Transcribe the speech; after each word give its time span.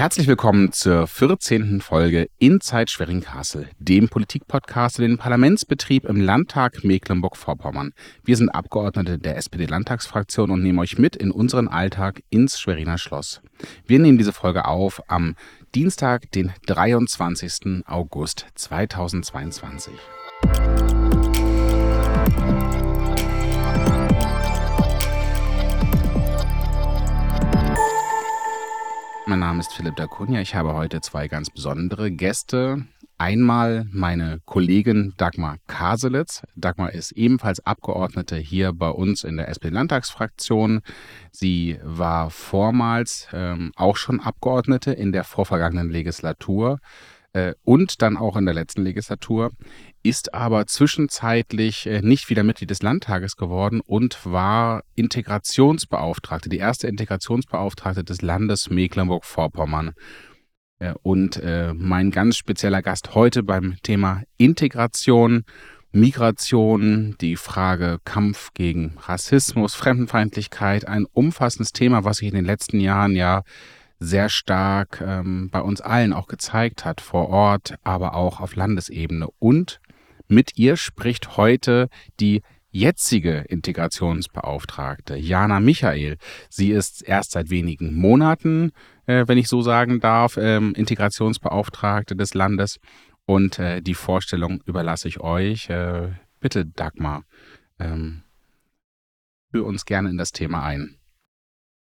Herzlich 0.00 0.28
willkommen 0.28 0.72
zur 0.72 1.06
14. 1.06 1.82
Folge 1.82 2.30
Inside 2.38 2.86
Schwerin-Kassel, 2.88 3.68
dem 3.78 4.08
Politikpodcast 4.08 4.96
für 4.96 5.02
den 5.02 5.18
Parlamentsbetrieb 5.18 6.06
im 6.06 6.22
Landtag 6.22 6.82
Mecklenburg-Vorpommern. 6.84 7.92
Wir 8.24 8.38
sind 8.38 8.48
Abgeordnete 8.48 9.18
der 9.18 9.36
SPD-Landtagsfraktion 9.36 10.50
und 10.50 10.62
nehmen 10.62 10.78
euch 10.78 10.96
mit 10.96 11.16
in 11.16 11.30
unseren 11.30 11.68
Alltag 11.68 12.22
ins 12.30 12.58
Schweriner 12.58 12.96
Schloss. 12.96 13.42
Wir 13.86 13.98
nehmen 13.98 14.16
diese 14.16 14.32
Folge 14.32 14.64
auf 14.64 15.02
am 15.08 15.36
Dienstag, 15.74 16.32
den 16.32 16.54
23. 16.64 17.84
August 17.86 18.46
2022. 18.54 19.92
Mein 29.30 29.38
Name 29.38 29.60
ist 29.60 29.72
Philipp 29.72 29.94
Dacunia. 29.94 30.40
Ich 30.40 30.56
habe 30.56 30.74
heute 30.74 31.00
zwei 31.00 31.28
ganz 31.28 31.50
besondere 31.50 32.10
Gäste. 32.10 32.84
Einmal 33.16 33.86
meine 33.92 34.40
Kollegin 34.44 35.14
Dagmar 35.18 35.58
Kaselitz. 35.68 36.42
Dagmar 36.56 36.92
ist 36.94 37.12
ebenfalls 37.12 37.64
Abgeordnete 37.64 38.34
hier 38.34 38.72
bei 38.72 38.88
uns 38.88 39.22
in 39.22 39.36
der 39.36 39.48
SPD-Landtagsfraktion. 39.48 40.80
Sie 41.30 41.78
war 41.84 42.30
vormals 42.30 43.28
ähm, 43.32 43.70
auch 43.76 43.96
schon 43.96 44.18
Abgeordnete 44.18 44.90
in 44.90 45.12
der 45.12 45.22
vorvergangenen 45.22 45.90
Legislatur 45.90 46.80
äh, 47.32 47.54
und 47.62 48.02
dann 48.02 48.16
auch 48.16 48.36
in 48.36 48.46
der 48.46 48.54
letzten 48.54 48.82
Legislatur 48.82 49.52
ist 50.02 50.34
aber 50.34 50.66
zwischenzeitlich 50.66 51.86
äh, 51.86 52.00
nicht 52.02 52.30
wieder 52.30 52.42
Mitglied 52.42 52.70
des 52.70 52.82
Landtages 52.82 53.36
geworden 53.36 53.80
und 53.80 54.24
war 54.24 54.82
Integrationsbeauftragte, 54.94 56.48
die 56.48 56.58
erste 56.58 56.88
Integrationsbeauftragte 56.88 58.04
des 58.04 58.22
Landes 58.22 58.70
Mecklenburg-Vorpommern. 58.70 59.92
Äh, 60.78 60.94
und 61.02 61.36
äh, 61.36 61.72
mein 61.74 62.10
ganz 62.10 62.36
spezieller 62.36 62.82
Gast 62.82 63.14
heute 63.14 63.42
beim 63.42 63.76
Thema 63.82 64.22
Integration, 64.38 65.44
Migration, 65.92 67.16
die 67.20 67.36
Frage 67.36 67.98
Kampf 68.04 68.50
gegen 68.54 68.96
Rassismus, 68.98 69.74
Fremdenfeindlichkeit, 69.74 70.86
ein 70.86 71.04
umfassendes 71.12 71.72
Thema, 71.72 72.04
was 72.04 72.18
sich 72.18 72.28
in 72.28 72.34
den 72.34 72.44
letzten 72.44 72.80
Jahren 72.80 73.16
ja 73.16 73.42
sehr 73.98 74.30
stark 74.30 75.02
ähm, 75.04 75.50
bei 75.50 75.60
uns 75.60 75.80
allen 75.80 76.12
auch 76.12 76.26
gezeigt 76.26 76.84
hat, 76.84 77.00
vor 77.00 77.28
Ort, 77.28 77.74
aber 77.82 78.14
auch 78.14 78.40
auf 78.40 78.56
Landesebene. 78.56 79.28
Und 79.38 79.80
mit 80.30 80.56
ihr 80.56 80.76
spricht 80.76 81.36
heute 81.36 81.88
die 82.20 82.42
jetzige 82.70 83.38
Integrationsbeauftragte, 83.48 85.16
Jana 85.16 85.60
Michael. 85.60 86.18
Sie 86.48 86.70
ist 86.70 87.02
erst 87.02 87.32
seit 87.32 87.50
wenigen 87.50 87.94
Monaten, 87.94 88.70
äh, 89.06 89.24
wenn 89.26 89.38
ich 89.38 89.48
so 89.48 89.60
sagen 89.60 90.00
darf, 90.00 90.36
ähm, 90.36 90.72
Integrationsbeauftragte 90.74 92.14
des 92.14 92.34
Landes. 92.34 92.78
Und 93.26 93.58
äh, 93.58 93.80
die 93.80 93.94
Vorstellung 93.94 94.62
überlasse 94.66 95.08
ich 95.08 95.20
euch. 95.20 95.68
Äh, 95.68 96.12
bitte, 96.38 96.64
Dagmar, 96.64 97.24
ähm, 97.78 98.22
führe 99.50 99.64
uns 99.64 99.84
gerne 99.84 100.10
in 100.10 100.16
das 100.16 100.30
Thema 100.30 100.62
ein. 100.62 100.96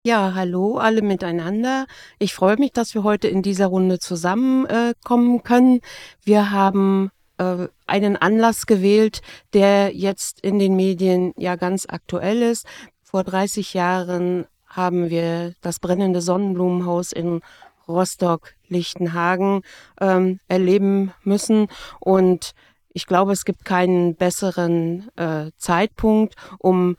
Ja, 0.06 0.33
hallo 0.34 0.78
alle 0.78 1.03
miteinander. 1.03 1.86
Ich 2.19 2.33
freue 2.33 2.56
mich, 2.56 2.72
dass 2.72 2.94
wir 2.94 3.03
heute 3.03 3.28
in 3.28 3.42
dieser 3.42 3.66
Runde 3.66 3.98
zusammenkommen 3.98 5.42
können. 5.42 5.81
Wir 6.25 6.53
haben 6.53 7.11
äh, 7.39 7.69
einen 7.86 8.17
Anlass 8.17 8.67
gewählt, 8.67 9.22
der 9.53 9.94
jetzt 9.94 10.41
in 10.41 10.58
den 10.58 10.77
Medien 10.77 11.33
ja 11.36 11.56
ganz 11.56 11.86
aktuell 11.89 12.42
ist. 12.42 12.67
Vor 13.03 13.25
30 13.25 13.75
Jahren 13.75 14.47
haben 14.67 15.11
wir 15.11 15.55
das 15.62 15.81
brennende 15.81 16.20
Sonnenblumenhaus 16.20 17.12
in 17.12 17.41
Rostock-Lichtenhagen 17.89 19.62
ähm, 20.00 20.41
erleben 20.47 21.12
müssen. 21.25 21.69
Und 22.00 22.53
ich 22.92 23.06
glaube, 23.06 23.33
es 23.33 23.44
gibt 23.44 23.64
keinen 23.64 24.14
besseren 24.14 25.09
äh, 25.16 25.50
Zeitpunkt, 25.56 26.34
um 26.59 26.97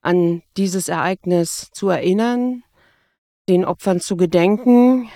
an 0.00 0.42
dieses 0.56 0.88
Ereignis 0.88 1.70
zu 1.72 1.90
erinnern, 1.90 2.62
den 3.48 3.64
Opfern 3.64 4.00
zu 4.00 4.16
gedenken, 4.16 5.10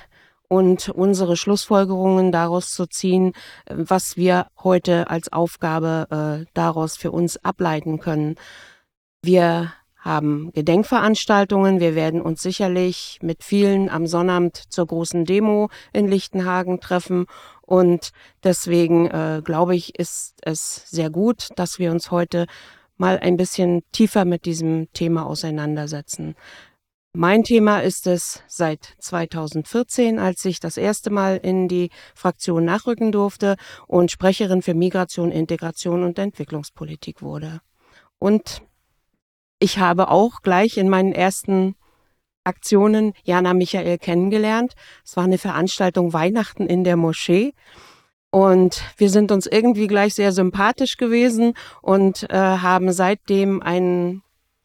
und 0.48 0.88
unsere 0.88 1.36
Schlussfolgerungen 1.36 2.32
daraus 2.32 2.72
zu 2.72 2.86
ziehen, 2.86 3.32
was 3.68 4.16
wir 4.16 4.46
heute 4.62 5.08
als 5.10 5.32
Aufgabe 5.32 6.44
äh, 6.44 6.46
daraus 6.54 6.96
für 6.96 7.10
uns 7.10 7.42
ableiten 7.44 7.98
können. 7.98 8.36
Wir 9.22 9.72
haben 10.04 10.52
Gedenkveranstaltungen. 10.52 11.80
Wir 11.80 11.94
werden 11.94 12.20
uns 12.20 12.42
sicherlich 12.42 13.18
mit 13.22 13.42
vielen 13.42 13.88
am 13.88 14.06
Sonnabend 14.06 14.56
zur 14.68 14.86
großen 14.86 15.24
Demo 15.24 15.70
in 15.94 16.08
Lichtenhagen 16.08 16.78
treffen. 16.78 17.24
Und 17.62 18.10
deswegen 18.42 19.06
äh, 19.06 19.40
glaube 19.42 19.74
ich, 19.74 19.98
ist 19.98 20.34
es 20.42 20.90
sehr 20.90 21.08
gut, 21.08 21.48
dass 21.56 21.78
wir 21.78 21.90
uns 21.90 22.10
heute 22.10 22.46
mal 22.98 23.18
ein 23.18 23.38
bisschen 23.38 23.82
tiefer 23.92 24.26
mit 24.26 24.44
diesem 24.44 24.92
Thema 24.92 25.24
auseinandersetzen. 25.24 26.36
Mein 27.16 27.44
Thema 27.44 27.78
ist 27.78 28.08
es 28.08 28.42
seit 28.48 28.96
2014, 28.98 30.18
als 30.18 30.44
ich 30.44 30.58
das 30.58 30.76
erste 30.76 31.10
Mal 31.10 31.36
in 31.36 31.68
die 31.68 31.90
Fraktion 32.12 32.64
nachrücken 32.64 33.12
durfte 33.12 33.54
und 33.86 34.10
Sprecherin 34.10 34.62
für 34.62 34.74
Migration, 34.74 35.30
Integration 35.30 36.02
und 36.02 36.18
Entwicklungspolitik 36.18 37.22
wurde. 37.22 37.60
Und 38.18 38.62
ich 39.60 39.78
habe 39.78 40.08
auch 40.08 40.42
gleich 40.42 40.76
in 40.76 40.88
meinen 40.88 41.12
ersten 41.12 41.76
Aktionen 42.42 43.12
Jana 43.22 43.54
Michael 43.54 43.98
kennengelernt. 43.98 44.74
Es 45.04 45.16
war 45.16 45.22
eine 45.22 45.38
Veranstaltung 45.38 46.12
Weihnachten 46.12 46.66
in 46.66 46.82
der 46.82 46.96
Moschee. 46.96 47.54
Und 48.32 48.82
wir 48.96 49.08
sind 49.08 49.30
uns 49.30 49.46
irgendwie 49.46 49.86
gleich 49.86 50.14
sehr 50.14 50.32
sympathisch 50.32 50.96
gewesen 50.96 51.54
und 51.80 52.24
äh, 52.24 52.36
haben 52.36 52.92
seitdem 52.92 53.62
einen 53.62 54.23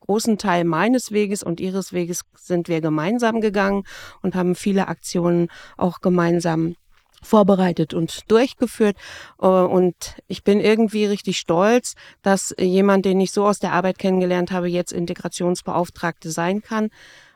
großen 0.10 0.40
Teil 0.40 0.64
meines 0.64 1.12
Weges 1.12 1.44
und 1.44 1.60
ihres 1.60 1.94
Weges 1.94 2.22
sind 2.36 2.68
wir 2.68 2.82
gemeinsam 2.82 3.42
gegangen 3.42 3.84
und 4.24 4.34
haben 4.34 4.56
viele 4.56 4.88
Aktionen 4.88 5.50
auch 5.78 6.02
gemeinsam 6.02 6.74
vorbereitet 7.22 7.94
und 7.94 8.32
durchgeführt. 8.32 8.98
Äh, 9.40 9.46
und 9.46 10.16
ich 10.28 10.44
bin 10.44 10.62
irgendwie 10.62 11.06
richtig 11.06 11.38
stolz, 11.38 11.94
dass 12.24 12.56
jemand, 12.60 13.06
den 13.06 13.22
ich 13.22 13.32
so 13.32 13.46
aus 13.46 13.60
der 13.60 13.74
Arbeit 13.74 14.00
kennengelernt 14.00 14.50
habe, 14.50 14.68
jetzt 14.68 14.92
Integrationsbeauftragte 14.92 16.32
sein 16.32 16.64
kann. 16.64 16.90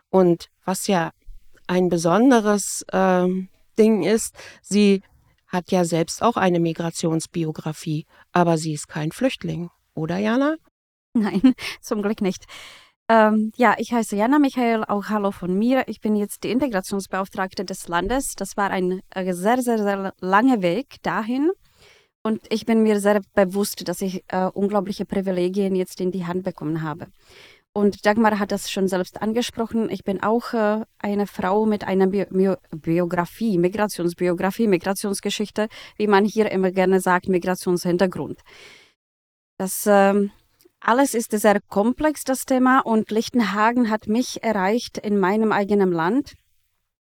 Und 0.10 0.48
was 0.66 0.88
ja 0.88 1.12
ein 1.68 1.90
besonderes 1.90 2.84
äh, 2.92 3.28
Ding 3.78 4.02
ist, 4.02 4.34
sie 4.64 5.04
hat 5.46 5.70
ja 5.70 5.86
selbst 5.86 6.24
auch 6.24 6.38
eine 6.38 6.60
Migrationsbiografie, 6.60 8.08
aber 8.32 8.58
sie 8.58 8.74
ist 8.74 8.88
kein 8.88 9.12
Flüchtling, 9.12 9.70
oder 9.94 10.18
Jana? 10.18 10.56
Nein, 11.18 11.54
zum 11.82 12.02
Glück 12.02 12.22
nicht. 12.22 12.46
Ähm, 13.10 13.52
ja, 13.56 13.76
ich 13.78 13.94
heiße 13.94 14.16
Jana 14.16 14.40
Michael, 14.40 14.84
auch 14.86 15.10
hallo 15.10 15.32
von 15.32 15.54
mir. 15.54 15.84
Ich 15.88 16.02
bin 16.02 16.16
jetzt 16.16 16.44
die 16.44 16.52
Integrationsbeauftragte 16.52 17.66
des 17.66 17.88
Landes. 17.88 18.34
Das 18.36 18.58
war 18.58 18.72
ein 18.72 19.02
äh, 19.12 19.34
sehr, 19.34 19.62
sehr, 19.62 19.78
sehr 19.78 20.14
langer 20.20 20.62
Weg 20.62 20.96
dahin. 21.04 21.52
Und 22.24 22.42
ich 22.50 22.66
bin 22.66 22.82
mir 22.82 23.00
sehr 23.00 23.22
bewusst, 23.34 23.88
dass 23.88 24.02
ich 24.02 24.24
äh, 24.30 24.46
unglaubliche 24.46 25.06
Privilegien 25.06 25.76
jetzt 25.76 26.00
in 26.02 26.12
die 26.12 26.26
Hand 26.26 26.44
bekommen 26.44 26.82
habe. 26.82 27.08
Und 27.74 28.06
Dagmar 28.06 28.40
hat 28.40 28.52
das 28.52 28.72
schon 28.72 28.88
selbst 28.88 29.22
angesprochen. 29.22 29.90
Ich 29.90 30.04
bin 30.04 30.24
auch 30.24 30.54
äh, 30.54 30.86
eine 31.00 31.28
Frau 31.28 31.66
mit 31.66 31.84
einer 31.84 32.08
Bi 32.08 32.26
Bio 32.30 32.56
Biografie, 32.72 33.58
Migrationsbiografie, 33.58 34.68
Migrationsgeschichte, 34.68 35.68
wie 35.98 36.08
man 36.08 36.24
hier 36.24 36.52
immer 36.52 36.72
gerne 36.72 37.02
sagt, 37.02 37.28
Migrationshintergrund. 37.28 38.40
Das 39.58 39.86
ähm, 39.88 40.32
alles 40.84 41.14
ist 41.14 41.32
sehr 41.32 41.60
komplex, 41.70 42.24
das 42.24 42.46
Thema, 42.46 42.80
und 42.80 43.10
Lichtenhagen 43.10 43.90
hat 43.90 44.08
mich 44.08 44.44
erreicht 44.44 44.98
in 44.98 45.18
meinem 45.18 45.52
eigenen 45.52 45.92
Land. 45.92 46.34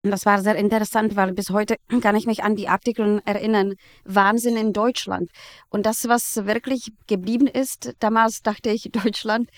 Und 0.03 0.11
das 0.11 0.25
war 0.25 0.41
sehr 0.41 0.55
interessant, 0.55 1.15
weil 1.15 1.33
bis 1.33 1.49
heute 1.49 1.75
kann 2.01 2.15
ich 2.15 2.25
mich 2.25 2.43
an 2.43 2.55
die 2.55 2.67
Artikel 2.67 3.21
erinnern. 3.25 3.75
Wahnsinn 4.03 4.55
in 4.55 4.73
Deutschland. 4.73 5.29
Und 5.69 5.85
das, 5.85 6.07
was 6.07 6.45
wirklich 6.45 6.91
geblieben 7.07 7.47
ist, 7.47 7.93
damals 7.99 8.41
dachte 8.41 8.69
ich, 8.69 8.83
Deutschland, 8.91 9.49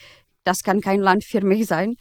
das 0.43 0.63
kann 0.63 0.81
kein 0.81 1.01
Land 1.01 1.23
für 1.23 1.41
mich 1.41 1.67
sein. 1.67 1.95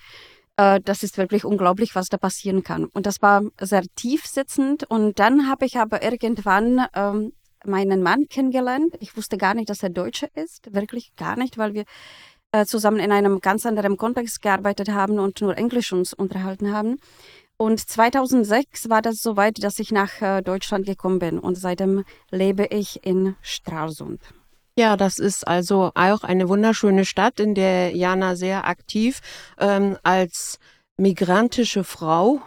Äh, 0.56 0.80
das 0.84 1.02
ist 1.02 1.18
wirklich 1.18 1.44
unglaublich, 1.44 1.94
was 1.94 2.08
da 2.08 2.16
passieren 2.16 2.62
kann. 2.62 2.86
Und 2.86 3.06
das 3.06 3.22
war 3.22 3.42
sehr 3.60 3.84
tief 3.94 4.26
sitzend. 4.26 4.84
Und 4.90 5.18
dann 5.18 5.48
habe 5.48 5.66
ich 5.66 5.78
aber 5.78 6.02
irgendwann 6.02 6.86
ähm, 6.94 7.32
meinen 7.64 8.02
Mann 8.02 8.28
kennengelernt. 8.28 8.94
Ich 9.00 9.16
wusste 9.16 9.36
gar 9.36 9.54
nicht, 9.54 9.68
dass 9.70 9.82
er 9.82 9.90
Deutscher 9.90 10.28
ist, 10.34 10.74
wirklich 10.74 11.14
gar 11.16 11.36
nicht, 11.36 11.58
weil 11.58 11.74
wir 11.74 11.84
äh, 12.52 12.64
zusammen 12.64 12.98
in 12.98 13.12
einem 13.12 13.40
ganz 13.40 13.66
anderen 13.66 13.96
Kontext 13.96 14.42
gearbeitet 14.42 14.90
haben 14.90 15.18
und 15.18 15.40
nur 15.40 15.56
Englisch 15.56 15.92
uns 15.92 16.12
unterhalten 16.14 16.72
haben. 16.72 16.98
Und 17.56 17.80
2006 17.80 18.88
war 18.88 19.02
das 19.02 19.20
soweit, 19.20 19.62
dass 19.62 19.78
ich 19.80 19.90
nach 19.90 20.22
äh, 20.22 20.42
Deutschland 20.42 20.86
gekommen 20.86 21.18
bin 21.18 21.38
und 21.38 21.56
seitdem 21.56 22.04
lebe 22.30 22.66
ich 22.66 23.04
in 23.04 23.34
Stralsund. 23.42 24.20
Ja, 24.78 24.96
das 24.96 25.18
ist 25.18 25.46
also 25.46 25.90
auch 25.96 26.22
eine 26.22 26.48
wunderschöne 26.48 27.04
Stadt, 27.04 27.40
in 27.40 27.56
der 27.56 27.96
Jana 27.96 28.36
sehr 28.36 28.68
aktiv 28.68 29.20
ähm, 29.58 29.98
als 30.04 30.60
migrantische 30.96 31.82
Frau 31.82 32.40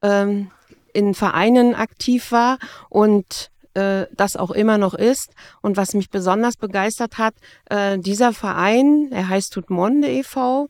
ähm, 0.00 0.50
in 0.94 1.12
Vereinen 1.12 1.74
aktiv 1.74 2.32
war 2.32 2.58
und 2.88 3.50
äh, 3.74 4.06
das 4.12 4.36
auch 4.36 4.50
immer 4.50 4.78
noch 4.78 4.94
ist. 4.94 5.32
Und 5.60 5.76
was 5.76 5.94
mich 5.94 6.10
besonders 6.10 6.56
begeistert 6.56 7.18
hat, 7.18 7.34
äh, 7.70 7.98
dieser 7.98 8.32
Verein, 8.32 9.08
er 9.10 9.28
heißt 9.28 9.52
Tutmonde 9.52 10.08
e.V., 10.08 10.68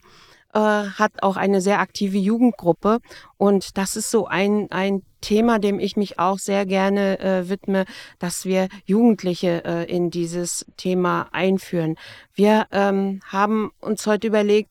äh, 0.54 0.58
hat 0.58 1.22
auch 1.22 1.36
eine 1.36 1.60
sehr 1.60 1.80
aktive 1.80 2.16
Jugendgruppe. 2.16 3.00
Und 3.36 3.76
das 3.76 3.96
ist 3.96 4.10
so 4.10 4.26
ein, 4.26 4.70
ein 4.70 5.02
Thema, 5.20 5.58
dem 5.58 5.80
ich 5.80 5.96
mich 5.96 6.18
auch 6.18 6.38
sehr 6.38 6.66
gerne 6.66 7.18
äh, 7.18 7.48
widme, 7.48 7.86
dass 8.18 8.44
wir 8.44 8.68
Jugendliche 8.84 9.64
äh, 9.64 9.84
in 9.90 10.10
dieses 10.10 10.66
Thema 10.76 11.28
einführen. 11.32 11.96
Wir 12.34 12.66
ähm, 12.70 13.20
haben 13.26 13.72
uns 13.80 14.06
heute 14.06 14.26
überlegt, 14.26 14.70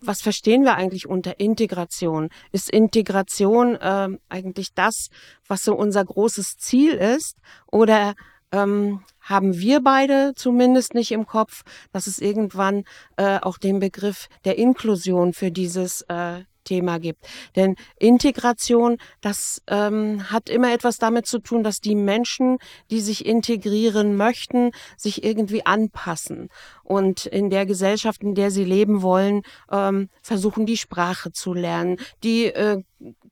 was 0.00 0.22
verstehen 0.22 0.64
wir 0.64 0.76
eigentlich 0.76 1.08
unter 1.08 1.40
Integration? 1.40 2.28
Ist 2.52 2.70
Integration 2.70 3.76
äh, 3.76 4.08
eigentlich 4.28 4.74
das, 4.74 5.08
was 5.46 5.64
so 5.64 5.74
unser 5.74 6.04
großes 6.04 6.56
Ziel 6.56 6.94
ist? 6.94 7.36
Oder 7.70 8.14
ähm, 8.52 9.02
haben 9.20 9.58
wir 9.58 9.80
beide 9.80 10.32
zumindest 10.36 10.94
nicht 10.94 11.12
im 11.12 11.26
Kopf, 11.26 11.62
dass 11.92 12.06
es 12.06 12.18
irgendwann 12.18 12.84
äh, 13.16 13.40
auch 13.40 13.58
den 13.58 13.80
Begriff 13.80 14.28
der 14.44 14.58
Inklusion 14.58 15.32
für 15.32 15.50
dieses 15.50 16.02
äh, 16.02 16.44
Thema 16.64 16.98
gibt. 16.98 17.24
Denn 17.56 17.76
Integration, 17.98 18.98
das 19.20 19.62
ähm, 19.66 20.30
hat 20.30 20.48
immer 20.48 20.72
etwas 20.72 20.98
damit 20.98 21.26
zu 21.26 21.38
tun, 21.38 21.62
dass 21.62 21.80
die 21.80 21.94
Menschen, 21.94 22.58
die 22.90 23.00
sich 23.00 23.26
integrieren 23.26 24.16
möchten, 24.16 24.72
sich 24.96 25.24
irgendwie 25.24 25.64
anpassen 25.64 26.48
und 26.82 27.26
in 27.26 27.50
der 27.50 27.66
Gesellschaft, 27.66 28.22
in 28.22 28.34
der 28.34 28.50
sie 28.50 28.64
leben 28.64 29.02
wollen, 29.02 29.42
ähm, 29.70 30.08
versuchen 30.22 30.66
die 30.66 30.76
Sprache 30.76 31.32
zu 31.32 31.54
lernen, 31.54 31.98
die 32.22 32.46
äh, 32.46 32.82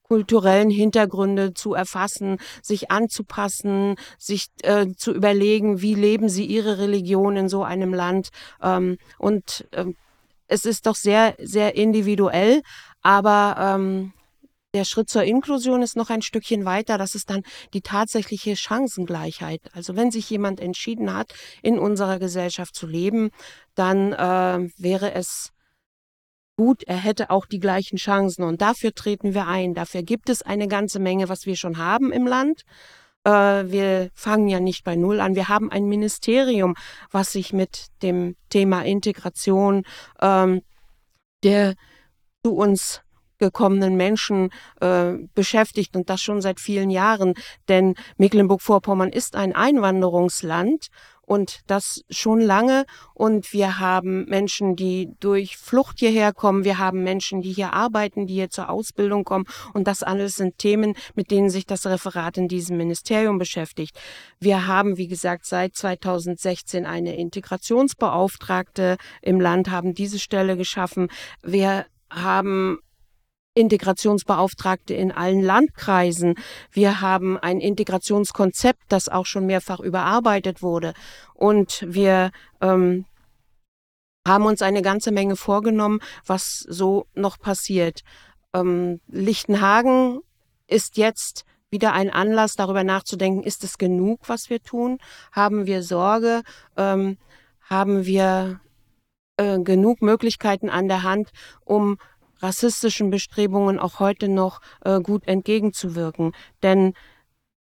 kulturellen 0.03 0.71
Hintergründe 0.71 1.55
zu 1.55 1.75
erfassen, 1.75 2.37
sich 2.61 2.91
anzupassen, 2.91 3.97
sich 4.19 4.49
äh, 4.63 4.89
zu 4.97 5.13
überlegen, 5.13 5.81
wie 5.81 5.95
leben 5.95 6.29
sie 6.29 6.45
ihre 6.45 6.79
Religion 6.79 7.37
in 7.37 7.49
so 7.49 7.63
einem 7.63 7.95
Land. 7.95 8.29
Ähm, 8.63 8.99
und 9.19 9.67
äh, 9.71 9.87
es 10.49 10.67
ist 10.67 10.87
doch 10.87 10.97
sehr, 10.97 11.35
sehr 11.39 11.77
individuell, 11.77 12.63
aber 13.03 13.57
ähm, 13.59 14.13
der 14.75 14.85
Schritt 14.85 15.11
zur 15.11 15.25
Inklusion 15.25 15.83
ist 15.83 15.97
noch 15.97 16.09
ein 16.09 16.23
Stückchen 16.23 16.65
weiter. 16.65 16.97
Das 16.97 17.15
ist 17.15 17.29
dann 17.29 17.43
die 17.75 17.83
tatsächliche 17.83 18.57
Chancengleichheit. 18.57 19.61
Also 19.75 19.97
wenn 19.97 20.11
sich 20.11 20.31
jemand 20.31 20.61
entschieden 20.61 21.15
hat, 21.15 21.35
in 21.63 21.79
unserer 21.79 22.19
Gesellschaft 22.19 22.75
zu 22.75 22.87
leben, 22.87 23.31
dann 23.75 24.13
äh, 24.13 24.71
wäre 24.79 25.13
es 25.13 25.51
gut, 26.57 26.85
er 26.85 26.97
hätte 26.97 27.31
auch 27.31 27.47
die 27.47 27.59
gleichen 27.59 27.99
Chancen. 27.99 28.45
Und 28.45 28.63
dafür 28.63 28.95
treten 28.95 29.35
wir 29.35 29.47
ein. 29.47 29.75
Dafür 29.75 30.03
gibt 30.03 30.31
es 30.31 30.43
eine 30.43 30.69
ganze 30.69 31.01
Menge, 31.01 31.29
was 31.29 31.45
wir 31.45 31.57
schon 31.57 31.77
haben 31.77 32.11
im 32.11 32.27
Land. 32.27 32.63
Äh, 33.25 33.31
wir 33.31 34.11
fangen 34.15 34.49
ja 34.49 34.61
nicht 34.61 34.85
bei 34.85 34.97
Null 34.97 35.21
an. 35.21 35.35
Wir 35.35 35.49
haben 35.49 35.71
ein 35.71 35.85
Ministerium, 35.85 36.75
was 37.11 37.33
sich 37.33 37.53
mit 37.53 37.89
dem 38.03 38.37
Thema 38.49 38.85
Integration 38.85 39.85
ähm, 40.21 40.63
der 41.43 41.75
zu 42.45 42.55
uns 42.55 43.03
gekommenen 43.39 43.97
Menschen 43.97 44.51
äh, 44.81 45.15
beschäftigt 45.35 45.97
und 45.97 46.09
das 46.09 46.23
schon 46.23 46.41
seit 46.41 46.61
vielen 46.61 46.91
Jahren. 46.91 47.35
Denn 47.69 47.95
Mecklenburg-Vorpommern 48.17 49.09
ist 49.11 49.35
ein 49.35 49.53
Einwanderungsland 49.53 50.89
und 51.23 51.61
das 51.67 52.03
schon 52.09 52.41
lange. 52.41 52.85
Und 53.15 53.53
wir 53.53 53.81
haben 53.81 54.27
Menschen, 54.27 54.77
die 54.77 55.11
durch 55.19 55.57
Flucht 55.57 55.99
hierher 55.99 56.33
kommen. 56.33 56.65
Wir 56.65 56.79
haben 56.79 57.03
Menschen, 57.03 57.43
die 57.43 57.53
hier 57.53 57.73
arbeiten, 57.73 58.27
die 58.27 58.35
hier 58.35 58.51
zur 58.51 58.71
Ausbildung 58.71 59.25
kommen. 59.25 59.47
Und 59.73 59.89
das 59.89 60.03
alles 60.05 60.37
sind 60.37 60.59
Themen, 60.59 60.95
mit 61.15 61.31
denen 61.31 61.51
sich 61.51 61.67
das 61.67 61.87
Referat 61.87 62.39
in 62.39 62.47
diesem 62.47 62.77
Ministerium 62.77 63.39
beschäftigt. 63.39 63.99
Wir 64.39 64.69
haben, 64.69 64.99
wie 64.99 65.09
gesagt, 65.09 65.47
seit 65.47 65.75
2016 65.75 66.87
eine 66.87 67.17
Integrationsbeauftragte 67.17 68.99
im 69.21 69.41
Land, 69.41 69.71
haben 69.71 69.95
diese 69.95 70.19
Stelle 70.19 70.57
geschaffen. 70.57 71.09
Wir 71.43 71.87
haben 72.15 72.79
Integrationsbeauftragte 73.55 74.95
in 74.95 75.13
allen 75.13 75.43
Landkreisen. 75.43 76.37
Wir 76.71 77.01
haben 77.01 77.39
ein 77.39 77.61
Integrationskonzept, 77.61 78.81
das 78.89 79.09
auch 79.09 79.27
schon 79.27 79.47
mehrfach 79.47 79.81
überarbeitet 79.81 80.63
wurde. 80.63 80.95
Und 81.35 81.85
wir 81.87 82.31
ähm, 82.61 83.05
haben 84.27 84.47
uns 84.47 84.63
eine 84.63 84.83
ganze 84.83 85.13
Menge 85.13 85.37
vorgenommen, 85.37 86.01
was 86.25 86.61
so 86.61 87.07
noch 87.15 87.39
passiert. 87.39 88.03
Ähm, 88.55 89.01
Lichtenhagen 89.09 90.21
ist 90.67 90.97
jetzt 90.97 91.45
wieder 91.71 91.93
ein 91.93 92.11
Anlass, 92.11 92.55
darüber 92.55 92.85
nachzudenken, 92.85 93.43
ist 93.43 93.65
es 93.65 93.79
genug, 93.79 94.21
was 94.29 94.51
wir 94.51 94.63
tun? 94.63 94.99
Haben 95.33 95.67
wir 95.67 95.83
Sorge? 95.83 96.43
Ähm, 96.77 97.17
haben 97.69 98.05
wir 98.05 98.61
äh, 99.37 99.59
genug 99.61 100.03
Möglichkeiten 100.03 100.71
an 100.71 100.89
der 100.89 101.03
Hand, 101.03 101.31
um 101.65 101.99
rassistischen 102.41 103.11
Bestrebungen 103.11 103.79
auch 103.79 104.01
heute 104.01 104.29
noch 104.29 104.61
äh, 104.85 105.01
gut 105.01 105.27
entgegenzuwirken. 105.29 106.33
Denn 106.63 106.95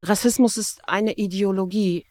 Rassismus 0.03 0.57
ist 0.57 0.81
eine 0.87 1.15
Ideologie, 1.15 2.07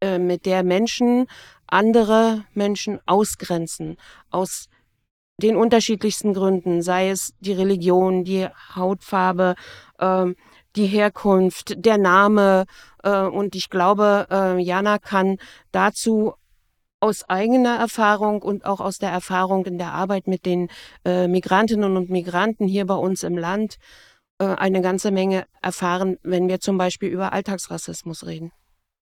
äh, 0.00 0.18
mit 0.18 0.46
der 0.46 0.62
Menschen 0.62 1.26
andere 1.66 2.44
Menschen 2.54 3.00
ausgrenzen, 3.06 3.96
aus 4.30 4.68
den 5.40 5.56
unterschiedlichsten 5.56 6.34
Gründen, 6.34 6.82
sei 6.82 7.10
es 7.10 7.34
die 7.40 7.52
Religion, 7.52 8.24
die 8.24 8.46
Hautfarbe, 8.74 9.54
äh, 9.98 10.26
die 10.76 10.86
Herkunft, 10.86 11.74
der 11.84 11.98
Name. 11.98 12.64
Äh, 13.02 13.22
und 13.22 13.54
ich 13.54 13.70
glaube, 13.70 14.26
äh, 14.30 14.58
Jana 14.58 14.98
kann 14.98 15.38
dazu 15.72 16.34
aus 17.00 17.28
eigener 17.28 17.76
Erfahrung 17.76 18.42
und 18.42 18.64
auch 18.64 18.80
aus 18.80 18.98
der 18.98 19.10
Erfahrung 19.10 19.64
in 19.66 19.78
der 19.78 19.92
Arbeit 19.92 20.26
mit 20.26 20.44
den 20.44 20.68
äh, 21.04 21.26
Migrantinnen 21.26 21.96
und 21.96 22.10
Migranten 22.10 22.68
hier 22.68 22.86
bei 22.86 22.94
uns 22.94 23.22
im 23.22 23.38
Land 23.38 23.76
äh, 24.38 24.44
eine 24.44 24.82
ganze 24.82 25.10
Menge 25.10 25.46
erfahren, 25.62 26.18
wenn 26.22 26.48
wir 26.48 26.60
zum 26.60 26.78
Beispiel 26.78 27.08
über 27.08 27.32
Alltagsrassismus 27.32 28.26
reden. 28.26 28.52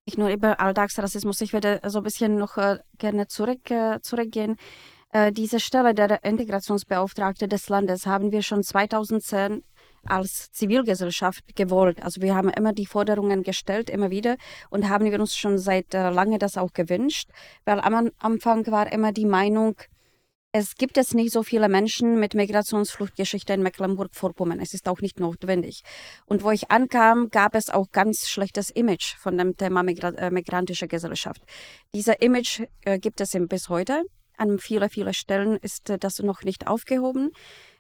Nicht 0.07 0.17
nur 0.17 0.31
über 0.31 0.59
Alltagsrassismus, 0.61 1.41
ich 1.43 1.53
würde 1.53 1.81
so 1.87 1.99
ein 1.99 2.05
bisschen 2.05 2.37
noch 2.37 2.57
äh, 2.57 2.79
gerne 2.97 3.27
zurück, 3.27 3.71
äh, 3.71 4.01
zurückgehen. 4.01 4.57
Äh, 5.13 5.33
diese 5.33 5.61
Stelle 5.61 5.95
der 5.95 6.25
Integrationsbeauftragte 6.25 7.49
des 7.49 7.69
Landes 7.69 8.07
haben 8.07 8.31
wir 8.33 8.43
schon 8.43 8.63
2010 8.63 9.63
als 10.05 10.51
Zivilgesellschaft 10.53 11.57
gewollt. 11.57 12.03
Also 12.03 12.21
wir 12.23 12.35
haben 12.35 12.51
immer 12.51 12.73
die 12.73 12.87
Forderungen 12.87 13.43
gestellt, 13.43 13.91
immer 13.91 14.11
wieder 14.11 14.37
und 14.71 14.89
haben 14.89 15.05
wir 15.05 15.21
uns 15.21 15.37
schon 15.37 15.59
seit 15.59 15.95
äh, 15.95 16.11
lange 16.11 16.39
das 16.39 16.57
auch 16.57 16.73
gewünscht, 16.73 17.31
weil 17.65 17.81
am 17.81 18.11
Anfang 18.19 18.67
war 18.69 18.93
immer 18.93 19.13
die 19.13 19.27
Meinung, 19.27 19.77
es 20.51 20.77
gibt 20.77 20.97
es 20.97 21.13
nicht 21.13 21.33
so 21.33 21.43
viele 21.43 21.69
Menschen 21.69 22.19
mit 22.19 22.35
Migrationsfluchtgeschichte 22.35 23.53
in 23.53 23.63
Mecklenburg-Vorpommern. 23.63 24.61
Es 24.61 24.73
ist 24.73 24.89
auch 24.89 25.01
nicht 25.03 25.21
notwendig. 25.21 25.83
Und 26.25 26.43
wo 26.43 26.51
ich 26.51 26.71
ankam, 26.71 27.29
gab 27.29 27.55
es 27.55 27.69
auch 27.69 27.91
ganz 27.93 28.29
schlechtes 28.29 28.71
Image 28.71 29.15
von 29.17 29.37
dem 29.37 29.57
Thema 29.59 29.83
Migra 29.83 30.09
äh, 30.09 30.31
migrantische 30.31 30.89
Gesellschaft. 30.89 31.43
Dieser 31.95 32.23
Image 32.23 32.63
äh, 32.87 32.99
gibt 32.99 33.21
es 33.21 33.37
bis 33.49 33.69
heute. 33.69 34.05
An 34.39 34.59
vielen, 34.59 34.89
vielen 34.89 35.13
Stellen 35.13 35.59
ist 35.59 35.91
äh, 35.91 35.99
das 35.99 36.19
noch 36.21 36.43
nicht 36.43 36.67
aufgehoben 36.67 37.31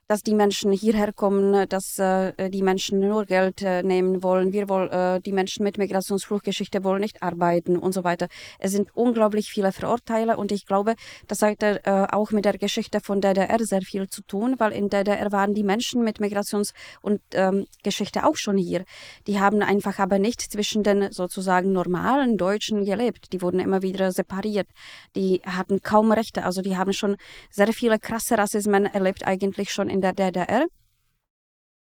dass 0.08 0.22
die 0.22 0.34
Menschen 0.34 0.72
hierher 0.72 1.12
kommen, 1.12 1.68
dass 1.68 1.98
äh, 1.98 2.48
die 2.48 2.62
Menschen 2.62 2.98
nur 2.98 3.26
Geld 3.26 3.60
äh, 3.60 3.82
nehmen 3.82 4.22
wollen. 4.22 4.54
Wir 4.54 4.68
wollen, 4.70 4.90
äh, 4.90 5.20
die 5.20 5.32
Menschen 5.32 5.64
mit 5.64 5.76
Migrationsfluchtgeschichte 5.76 6.82
wollen 6.82 7.02
nicht 7.02 7.22
arbeiten 7.22 7.76
und 7.76 7.92
so 7.92 8.04
weiter. 8.04 8.28
Es 8.58 8.72
sind 8.72 8.88
unglaublich 8.96 9.50
viele 9.50 9.70
Vorurteile 9.70 10.38
und 10.38 10.50
ich 10.50 10.64
glaube, 10.64 10.94
das 11.26 11.42
hat 11.42 11.62
äh, 11.62 12.06
auch 12.10 12.30
mit 12.30 12.46
der 12.46 12.56
Geschichte 12.56 13.00
von 13.00 13.20
DDR 13.20 13.58
sehr 13.60 13.82
viel 13.82 14.08
zu 14.08 14.22
tun, 14.22 14.54
weil 14.58 14.72
in 14.72 14.88
DDR 14.88 15.30
waren 15.30 15.52
die 15.52 15.62
Menschen 15.62 16.02
mit 16.02 16.20
Migrations- 16.20 16.72
und 17.02 17.20
ähm, 17.34 17.66
Geschichte 17.82 18.24
auch 18.24 18.36
schon 18.36 18.56
hier. 18.56 18.84
Die 19.26 19.38
haben 19.38 19.60
einfach 19.60 19.98
aber 19.98 20.18
nicht 20.18 20.40
zwischen 20.40 20.82
den 20.84 21.12
sozusagen 21.12 21.72
normalen 21.72 22.38
Deutschen 22.38 22.86
gelebt. 22.86 23.34
Die 23.34 23.42
wurden 23.42 23.60
immer 23.60 23.82
wieder 23.82 24.10
separiert. 24.12 24.68
Die 25.16 25.42
hatten 25.44 25.82
kaum 25.82 26.12
Rechte. 26.12 26.44
Also 26.44 26.62
die 26.62 26.78
haben 26.78 26.94
schon 26.94 27.16
sehr 27.50 27.74
viele 27.74 27.98
krasse 27.98 28.38
Rassismen 28.38 28.86
erlebt 28.86 29.26
eigentlich 29.26 29.70
schon 29.70 29.90
in 29.90 29.98
in 29.99 30.00
der 30.00 30.12
DDR. 30.12 30.67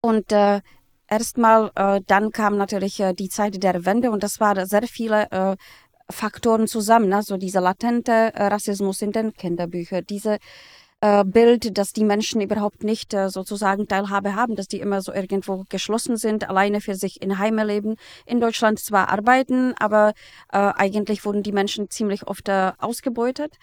Und 0.01 0.31
äh, 0.31 0.61
erstmal, 1.07 1.71
äh, 1.75 2.01
dann 2.07 2.31
kam 2.31 2.57
natürlich 2.57 2.99
äh, 2.99 3.13
die 3.13 3.29
Zeit 3.29 3.61
der 3.61 3.85
Wende 3.85 4.11
und 4.11 4.23
das 4.23 4.39
waren 4.39 4.65
sehr 4.65 4.83
viele 4.83 5.29
äh, 5.31 5.55
Faktoren 6.09 6.67
zusammen. 6.67 7.11
Also 7.13 7.37
dieser 7.37 7.61
latente 7.61 8.11
äh, 8.11 8.47
Rassismus 8.47 9.01
in 9.01 9.11
den 9.11 9.33
Kinderbüchern, 9.33 10.05
diese 10.09 10.37
äh, 11.01 11.25
Bild, 11.25 11.77
dass 11.77 11.91
die 11.91 12.05
Menschen 12.05 12.39
überhaupt 12.39 12.83
nicht 12.83 13.11
sozusagen 13.11 13.87
Teilhabe 13.87 14.35
haben, 14.35 14.55
dass 14.55 14.67
die 14.67 14.79
immer 14.79 15.01
so 15.01 15.13
irgendwo 15.13 15.65
geschlossen 15.69 16.15
sind, 16.15 16.49
alleine 16.49 16.79
für 16.79 16.95
sich 16.95 17.21
in 17.21 17.37
Heime 17.37 17.65
leben. 17.65 17.95
In 18.25 18.39
Deutschland 18.39 18.79
zwar 18.79 19.09
arbeiten, 19.09 19.73
aber 19.79 20.13
eigentlich 20.49 21.23
wurden 21.23 21.41
die 21.41 21.53
Menschen 21.53 21.89
ziemlich 21.89 22.27
oft 22.27 22.49
ausgebeutet. 22.49 23.57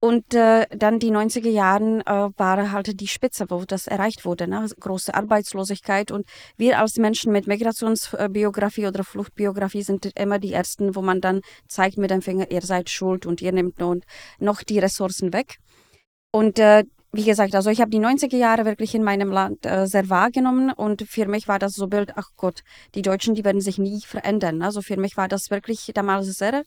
Und 0.00 0.32
äh, 0.32 0.66
dann 0.70 1.00
die 1.00 1.10
90er 1.10 1.48
Jahren 1.48 2.02
äh, 2.02 2.30
war 2.36 2.70
halt 2.70 3.00
die 3.00 3.08
Spitze, 3.08 3.46
wo 3.48 3.64
das 3.64 3.88
erreicht 3.88 4.24
wurde, 4.24 4.46
ne? 4.46 4.64
große 4.78 5.12
Arbeitslosigkeit. 5.12 6.12
Und 6.12 6.26
wir 6.56 6.78
als 6.78 6.96
Menschen 6.98 7.32
mit 7.32 7.48
Migrationsbiografie 7.48 8.86
oder 8.86 9.02
Fluchtbiografie 9.02 9.82
sind 9.82 10.06
immer 10.16 10.38
die 10.38 10.52
Ersten, 10.52 10.94
wo 10.94 11.02
man 11.02 11.20
dann 11.20 11.40
zeigt 11.66 11.98
mit 11.98 12.10
dem 12.10 12.22
Finger, 12.22 12.48
ihr 12.50 12.62
seid 12.62 12.90
schuld 12.90 13.26
und 13.26 13.42
ihr 13.42 13.50
nehmt 13.50 13.80
noch 14.38 14.62
die 14.62 14.78
Ressourcen 14.78 15.32
weg. 15.32 15.56
Und 16.30 16.60
äh, 16.60 16.84
wie 17.10 17.24
gesagt, 17.24 17.56
also 17.56 17.70
ich 17.70 17.80
habe 17.80 17.90
die 17.90 18.00
90er 18.00 18.36
Jahre 18.36 18.66
wirklich 18.66 18.94
in 18.94 19.02
meinem 19.02 19.32
Land 19.32 19.66
äh, 19.66 19.86
sehr 19.86 20.08
wahrgenommen 20.10 20.70
und 20.70 21.02
für 21.08 21.26
mich 21.26 21.48
war 21.48 21.58
das 21.58 21.72
so 21.72 21.88
Bild, 21.88 22.12
ach 22.16 22.28
Gott, 22.36 22.60
die 22.94 23.02
Deutschen, 23.02 23.34
die 23.34 23.44
werden 23.44 23.62
sich 23.62 23.78
nie 23.78 24.00
verändern. 24.02 24.62
Also 24.62 24.82
für 24.82 24.98
mich 24.98 25.16
war 25.16 25.26
das 25.26 25.50
wirklich 25.50 25.90
damals 25.94 26.26
sehr 26.36 26.64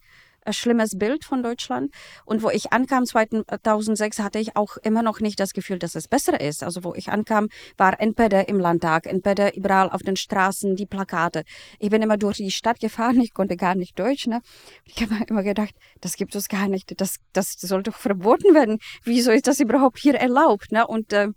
schlimmes 0.50 0.98
Bild 0.98 1.24
von 1.24 1.44
Deutschland. 1.44 1.94
Und 2.26 2.44
wo 2.44 2.50
ich 2.50 2.74
ankam 2.74 3.06
2006, 3.06 4.20
hatte 4.20 4.40
ich 4.40 4.56
auch 4.56 4.78
immer 4.78 5.04
noch 5.04 5.20
nicht 5.20 5.40
das 5.40 5.54
Gefühl, 5.54 5.80
dass 5.80 5.96
es 5.96 6.08
besser 6.08 6.40
ist. 6.40 6.64
Also 6.64 6.84
wo 6.84 6.94
ich 6.96 7.10
ankam, 7.10 7.50
war 7.78 8.00
entweder 8.00 8.50
im 8.50 8.60
Landtag, 8.60 9.06
entweder 9.06 9.56
überall 9.56 9.90
auf 9.90 10.02
den 10.02 10.16
Straßen 10.16 10.76
die 10.76 10.86
Plakate. 10.86 11.44
Ich 11.80 11.90
bin 11.90 12.02
immer 12.02 12.18
durch 12.18 12.38
die 12.38 12.52
Stadt 12.52 12.80
gefahren, 12.80 13.20
ich 13.22 13.34
konnte 13.34 13.58
gar 13.58 13.76
nicht 13.76 13.98
Deutsch. 14.00 14.28
Ne? 14.28 14.42
Ich 14.86 15.02
habe 15.02 15.24
immer 15.28 15.44
gedacht, 15.44 15.76
das 16.02 16.16
gibt 16.16 16.36
es 16.36 16.48
gar 16.48 16.68
nicht, 16.68 17.00
das, 17.00 17.18
das 17.34 17.54
soll 17.54 17.84
doch 17.84 17.96
verboten 17.96 18.54
werden. 18.54 18.80
Wieso 19.04 19.32
ist 19.32 19.48
das 19.48 19.60
überhaupt 19.60 20.00
hier 20.00 20.16
erlaubt? 20.16 20.72
Ne? 20.72 20.86
Und 20.88 21.14
äh, 21.14 21.30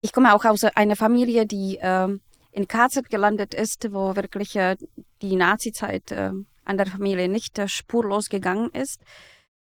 ich 0.00 0.12
komme 0.12 0.34
auch 0.34 0.44
aus 0.44 0.64
einer 0.64 0.96
Familie, 0.96 1.46
die 1.46 1.78
äh, 1.78 2.08
in 2.52 2.68
KZ 2.68 3.10
gelandet 3.10 3.54
ist, 3.54 3.92
wo 3.92 4.16
wirklich 4.16 4.56
äh, 4.56 4.76
die 5.20 5.36
Nazi-Zeit 5.36 6.10
äh, 6.12 6.30
an 6.66 6.76
der 6.76 6.86
Familie 6.86 7.28
nicht 7.28 7.58
spurlos 7.66 8.28
gegangen 8.28 8.70
ist. 8.70 9.00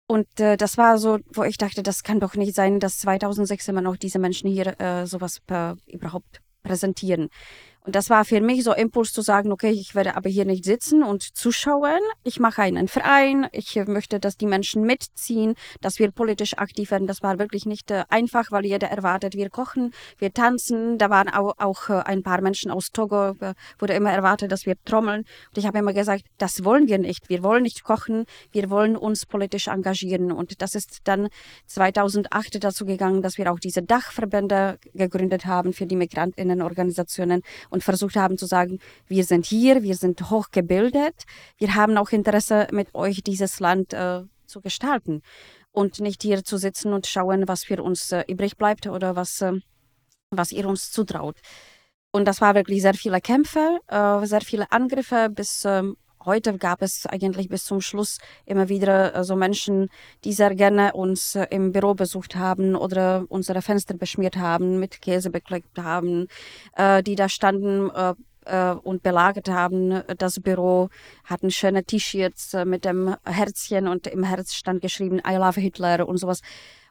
Und 0.07 0.41
äh, 0.41 0.57
das 0.57 0.77
war 0.77 0.99
so, 0.99 1.19
wo 1.33 1.45
ich 1.45 1.57
dachte, 1.57 1.83
das 1.83 2.03
kann 2.03 2.19
doch 2.19 2.35
nicht 2.35 2.55
sein, 2.55 2.81
dass 2.81 2.99
2006 2.99 3.69
immer 3.69 3.81
noch 3.81 3.97
diese 3.97 4.19
Menschen 4.19 4.51
hier 4.51 4.79
äh, 4.81 5.07
sowas 5.07 5.41
äh, 5.49 5.75
überhaupt 5.87 6.41
präsentieren. 6.65 7.29
Und 7.87 7.97
das 7.97 8.11
war 8.11 8.27
für 8.27 8.43
mich 8.43 8.63
so 8.63 8.75
Impuls 8.75 9.13
zu 9.13 9.23
sagen, 9.23 9.53
okay, 9.53 9.71
ich 9.71 9.95
werde 9.95 10.15
aber 10.15 10.29
hier 10.29 10.45
nicht 10.45 10.67
sitzen 10.67 11.03
und 11.03 11.23
zuschauen. 11.23 12.01
Ich 12.25 12.39
mache 12.39 12.61
einen 12.61 12.89
Verein. 12.89 13.49
Ich 13.53 13.75
möchte, 13.87 14.21
dass 14.21 14.37
die 14.37 14.47
Menschen 14.47 14.83
mitziehen, 14.83 15.55
dass 15.81 15.99
wir 15.99 16.11
politisch 16.11 16.59
aktiv 16.59 16.91
werden. 16.91 17.07
Das 17.07 17.23
war 17.23 17.39
wirklich 17.39 17.65
nicht 17.65 17.91
äh, 17.91 18.05
einfach, 18.11 18.53
weil 18.53 18.67
jeder 18.67 18.89
erwartet, 18.89 19.35
wir 19.35 19.49
kochen, 19.49 19.95
wir 20.19 20.35
tanzen. 20.35 20.99
Da 20.99 21.09
waren 21.09 21.31
auch, 21.31 21.55
auch 21.57 21.89
äh, 21.89 22.03
ein 22.05 22.23
paar 22.23 22.43
Menschen 22.43 22.71
aus 22.71 22.93
Togo, 22.93 23.31
äh, 23.41 23.55
wurde 23.79 23.95
immer 23.95 24.13
erwartet, 24.13 24.53
dass 24.53 24.67
wir 24.67 24.75
trommeln. 24.85 25.21
Und 25.49 25.59
ich 25.59 25.65
habe 25.65 25.79
immer 25.79 25.95
gesagt, 25.95 26.27
das 26.37 26.65
wollen 26.65 26.87
wir 26.87 26.99
nicht. 26.99 27.31
Wir 27.31 27.43
wollen 27.43 27.63
nicht 27.63 27.83
kochen, 27.83 28.27
wir 28.53 28.69
wollen 28.69 28.95
uns 28.95 29.25
politisch 29.25 29.69
engagieren. 29.69 30.33
Und 30.33 30.61
das 30.61 30.75
ist 30.75 31.01
dann 31.05 31.29
2008 31.65 32.63
dazu 32.63 32.85
gegangen, 32.85 33.23
dass 33.23 33.39
wir 33.39 33.51
auch 33.51 33.59
diese 33.59 33.83
Dachverbände 33.83 34.79
gegründet 34.93 35.47
haben 35.47 35.73
für 35.73 35.87
die 35.87 35.97
Migrantinnenorganisationen 35.97 37.41
und 37.71 37.83
versucht 37.83 38.17
haben 38.17 38.37
zu 38.37 38.47
sagen, 38.47 38.79
wir 39.07 39.25
sind 39.25 39.47
hier, 39.47 39.83
wir 39.83 39.97
sind 39.97 40.31
hochgebildet, 40.31 41.25
wir 41.59 41.75
haben 41.75 41.97
auch 41.97 42.11
Interesse 42.11 42.67
mit 42.73 42.95
euch 42.95 43.23
dieses 43.23 43.61
Land 43.61 43.95
äh, 43.95 44.23
zu 44.47 44.61
gestalten 44.61 45.23
und 45.73 46.01
nicht 46.01 46.23
hier 46.23 46.45
zu 46.45 46.57
sitzen 46.59 46.93
und 46.93 47.07
schauen, 47.07 47.49
was 47.49 47.65
für 47.65 47.83
uns 47.83 48.13
äh, 48.13 48.25
übrig 48.29 48.57
bleibt 48.57 48.87
oder 48.87 49.17
was, 49.17 49.41
äh, 49.41 49.53
was 50.31 50.53
ihr 50.53 50.67
uns 50.67 50.91
zutraut. 50.91 51.39
Und 52.13 52.25
das 52.25 52.41
war 52.41 52.55
wirklich 52.55 52.83
sehr 52.83 52.95
viele 52.95 53.21
Kämpfe, 53.21 53.79
äh, 53.87 54.27
sehr 54.27 54.41
viele 54.41 54.71
Angriffe 54.73 55.29
bis 55.31 55.65
ähm, 55.65 55.97
heute 56.25 56.57
gab 56.59 56.83
es 56.83 57.07
eigentlich 57.07 57.49
bis 57.49 57.65
zum 57.65 57.81
Schluss 57.81 58.19
immer 58.47 58.69
wieder 58.69 59.15
äh, 59.15 59.25
so 59.25 59.37
Menschen, 59.37 59.89
die 60.25 60.33
sehr 60.33 60.55
gerne 60.55 60.93
uns 60.93 61.35
äh, 61.35 61.47
im 61.51 61.73
Büro 61.73 61.95
besucht 61.95 62.37
haben 62.37 62.77
oder 62.77 63.25
unsere 63.29 63.63
Fenster 63.63 63.95
beschmiert 63.95 64.37
haben, 64.37 64.79
mit 64.79 65.01
Käse 65.01 65.31
beklebt 65.31 65.79
haben, 65.79 66.29
äh, 66.77 67.03
die 67.03 67.15
da 67.15 67.29
standen 67.29 67.91
und 68.83 69.03
belagert 69.03 69.51
haben 69.51 70.03
das 70.17 70.41
Büro, 70.41 70.89
hatten 71.25 71.51
schöne 71.51 71.85
T-Shirts 71.85 72.57
mit 72.65 72.87
dem 72.87 73.15
Herzchen 73.25 73.87
und 73.87 74.07
im 74.07 74.25
Herz 74.25 74.55
stand 74.55 74.81
geschrieben 74.81 75.21
I 75.29 75.35
love 75.35 75.61
Hitler 75.61 76.09
und 76.09 76.17
sowas. 76.17 76.41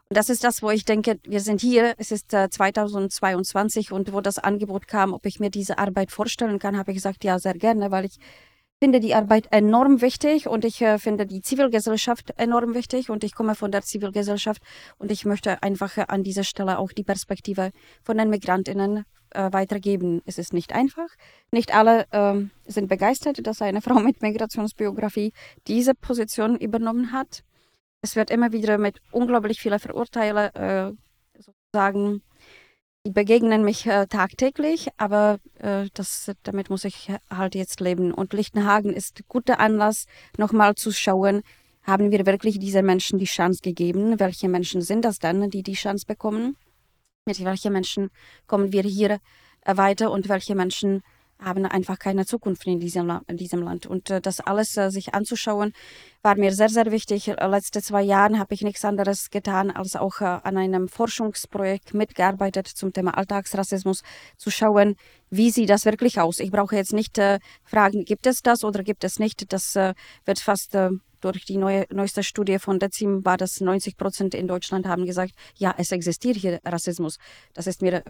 Und 0.08 0.16
das 0.16 0.30
ist 0.30 0.44
das, 0.44 0.62
wo 0.62 0.70
ich 0.70 0.84
denke, 0.84 1.18
wir 1.24 1.40
sind 1.40 1.60
hier, 1.60 1.94
es 1.98 2.12
ist 2.12 2.30
2022 2.30 3.92
und 3.92 4.12
wo 4.12 4.20
das 4.20 4.38
Angebot 4.38 4.86
kam, 4.86 5.12
ob 5.12 5.26
ich 5.26 5.40
mir 5.40 5.50
diese 5.50 5.78
Arbeit 5.78 6.12
vorstellen 6.12 6.60
kann, 6.60 6.78
habe 6.78 6.92
ich 6.92 6.96
gesagt, 6.96 7.24
ja, 7.24 7.38
sehr 7.38 7.54
gerne, 7.54 7.90
weil 7.90 8.06
ich 8.06 8.18
finde 8.80 9.00
die 9.00 9.14
Arbeit 9.14 9.48
enorm 9.50 10.00
wichtig 10.00 10.48
und 10.48 10.64
ich 10.64 10.80
äh, 10.80 10.98
finde 10.98 11.26
die 11.26 11.42
Zivilgesellschaft 11.42 12.32
enorm 12.38 12.74
wichtig 12.74 13.10
und 13.10 13.22
ich 13.24 13.34
komme 13.34 13.54
von 13.54 13.70
der 13.70 13.82
Zivilgesellschaft 13.82 14.62
und 14.98 15.12
ich 15.12 15.26
möchte 15.26 15.62
einfach 15.62 15.98
äh, 15.98 16.06
an 16.08 16.24
dieser 16.24 16.44
Stelle 16.44 16.78
auch 16.78 16.92
die 16.92 17.04
Perspektive 17.04 17.72
von 18.02 18.16
den 18.16 18.30
Migrantinnen 18.30 19.04
äh, 19.30 19.52
weitergeben. 19.52 20.22
Es 20.24 20.38
ist 20.38 20.54
nicht 20.54 20.72
einfach. 20.72 21.08
Nicht 21.52 21.74
alle 21.74 22.06
ähm, 22.10 22.50
sind 22.66 22.88
begeistert, 22.88 23.46
dass 23.46 23.60
eine 23.60 23.82
Frau 23.86 24.00
mit 24.00 24.22
Migrationsbiografie 24.22 25.34
diese 25.66 25.94
Position 25.94 26.56
übernommen 26.56 27.12
hat. 27.12 27.44
Es 28.00 28.16
wird 28.16 28.30
immer 28.30 28.50
wieder 28.52 28.78
mit 28.78 29.00
unglaublich 29.12 29.60
vielen 29.60 29.78
Verurteilen 29.78 30.54
äh, 30.54 30.92
sozusagen 31.38 32.22
die 33.06 33.10
begegnen 33.10 33.64
mich 33.64 33.86
äh, 33.86 34.06
tagtäglich, 34.06 34.88
aber 34.98 35.38
äh, 35.58 35.86
das, 35.94 36.30
damit 36.42 36.68
muss 36.68 36.84
ich 36.84 37.10
halt 37.30 37.54
jetzt 37.54 37.80
leben. 37.80 38.12
Und 38.12 38.32
Lichtenhagen 38.32 38.92
ist 38.92 39.22
guter 39.28 39.58
Anlass, 39.58 40.06
nochmal 40.36 40.74
zu 40.74 40.92
schauen, 40.92 41.42
haben 41.82 42.10
wir 42.10 42.26
wirklich 42.26 42.58
diesen 42.58 42.84
Menschen 42.84 43.18
die 43.18 43.24
Chance 43.24 43.60
gegeben? 43.62 44.20
Welche 44.20 44.48
Menschen 44.48 44.82
sind 44.82 45.04
das 45.04 45.18
dann, 45.18 45.48
die 45.48 45.62
die 45.62 45.72
Chance 45.72 46.04
bekommen? 46.06 46.56
Mit 47.24 47.42
welchen 47.42 47.72
Menschen 47.72 48.10
kommen 48.46 48.72
wir 48.72 48.82
hier 48.82 49.18
weiter 49.64 50.10
und 50.10 50.28
welche 50.28 50.54
Menschen 50.54 51.02
haben 51.42 51.64
einfach 51.66 51.98
keine 51.98 52.26
Zukunft 52.26 52.66
in 52.66 52.80
diesem, 52.80 53.20
in 53.26 53.36
diesem 53.36 53.62
Land. 53.62 53.86
Und 53.86 54.10
äh, 54.10 54.20
das 54.20 54.40
alles 54.40 54.76
äh, 54.76 54.90
sich 54.90 55.14
anzuschauen, 55.14 55.72
war 56.22 56.36
mir 56.36 56.52
sehr, 56.52 56.68
sehr 56.68 56.90
wichtig. 56.90 57.28
Äh, 57.28 57.46
letzte 57.46 57.82
zwei 57.82 58.02
Jahre 58.02 58.38
habe 58.38 58.54
ich 58.54 58.62
nichts 58.62 58.84
anderes 58.84 59.30
getan, 59.30 59.70
als 59.70 59.96
auch 59.96 60.20
äh, 60.20 60.24
an 60.24 60.56
einem 60.56 60.88
Forschungsprojekt 60.88 61.94
mitgearbeitet 61.94 62.66
zum 62.68 62.92
Thema 62.92 63.16
Alltagsrassismus, 63.16 64.02
zu 64.36 64.50
schauen, 64.50 64.96
wie 65.30 65.50
sieht 65.50 65.70
das 65.70 65.84
wirklich 65.84 66.20
aus. 66.20 66.40
Ich 66.40 66.50
brauche 66.50 66.76
jetzt 66.76 66.92
nicht 66.92 67.18
äh, 67.18 67.38
fragen, 67.64 68.04
gibt 68.04 68.26
es 68.26 68.42
das 68.42 68.64
oder 68.64 68.82
gibt 68.82 69.04
es 69.04 69.18
nicht. 69.18 69.52
Das 69.52 69.76
äh, 69.76 69.94
wird 70.24 70.40
fast 70.40 70.76
durch 71.20 71.44
die 71.44 71.58
neue, 71.58 71.86
neueste 71.90 72.22
Studie 72.22 72.58
von 72.58 72.78
Dezim 72.78 73.24
war 73.24 73.36
das 73.36 73.60
90 73.60 73.96
Prozent 73.96 74.34
in 74.34 74.48
Deutschland 74.48 74.86
haben 74.86 75.04
gesagt, 75.04 75.32
ja, 75.56 75.74
es 75.76 75.92
existiert 75.92 76.36
hier 76.36 76.60
Rassismus. 76.64 77.18
Das 77.52 77.66
ist 77.66 77.82
mir 77.82 78.02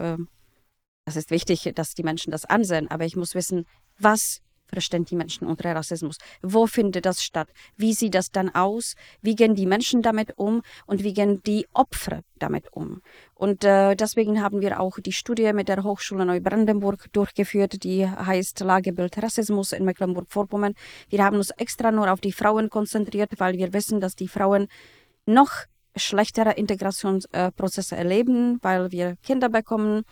das 1.10 1.16
ist 1.16 1.32
wichtig, 1.32 1.68
dass 1.74 1.94
die 1.94 2.04
Menschen 2.04 2.30
das 2.30 2.44
ansehen, 2.44 2.88
aber 2.88 3.04
ich 3.04 3.16
muss 3.16 3.34
wissen, 3.34 3.66
was 3.98 4.42
verstehen 4.68 5.04
die 5.04 5.16
Menschen 5.16 5.44
unter 5.48 5.74
Rassismus? 5.74 6.18
Wo 6.40 6.68
findet 6.68 7.04
das 7.04 7.24
statt? 7.24 7.48
Wie 7.76 7.94
sieht 7.94 8.14
das 8.14 8.30
dann 8.30 8.54
aus? 8.54 8.94
Wie 9.20 9.34
gehen 9.34 9.56
die 9.56 9.66
Menschen 9.66 10.02
damit 10.02 10.34
um 10.36 10.62
und 10.86 11.02
wie 11.02 11.12
gehen 11.12 11.42
die 11.44 11.66
Opfer 11.72 12.20
damit 12.38 12.72
um? 12.72 13.02
Und 13.34 13.64
äh, 13.64 13.96
deswegen 13.96 14.40
haben 14.40 14.60
wir 14.60 14.78
auch 14.78 15.00
die 15.00 15.10
Studie 15.10 15.52
mit 15.52 15.66
der 15.66 15.82
Hochschule 15.82 16.24
Neubrandenburg 16.24 17.12
durchgeführt, 17.12 17.82
die 17.82 18.06
heißt 18.06 18.60
Lagebild 18.60 19.20
Rassismus 19.20 19.72
in 19.72 19.84
Mecklenburg-Vorpommern. 19.84 20.74
Wir 21.08 21.24
haben 21.24 21.38
uns 21.38 21.50
extra 21.50 21.90
nur 21.90 22.08
auf 22.12 22.20
die 22.20 22.30
Frauen 22.30 22.70
konzentriert, 22.70 23.32
weil 23.38 23.58
wir 23.58 23.72
wissen, 23.72 24.00
dass 24.00 24.14
die 24.14 24.28
Frauen 24.28 24.68
noch 25.26 25.50
schlechtere 25.96 26.52
Integrationsprozesse 26.52 27.96
erleben, 27.96 28.60
weil 28.62 28.92
wir 28.92 29.16
Kinder 29.24 29.48
bekommen 29.48 30.04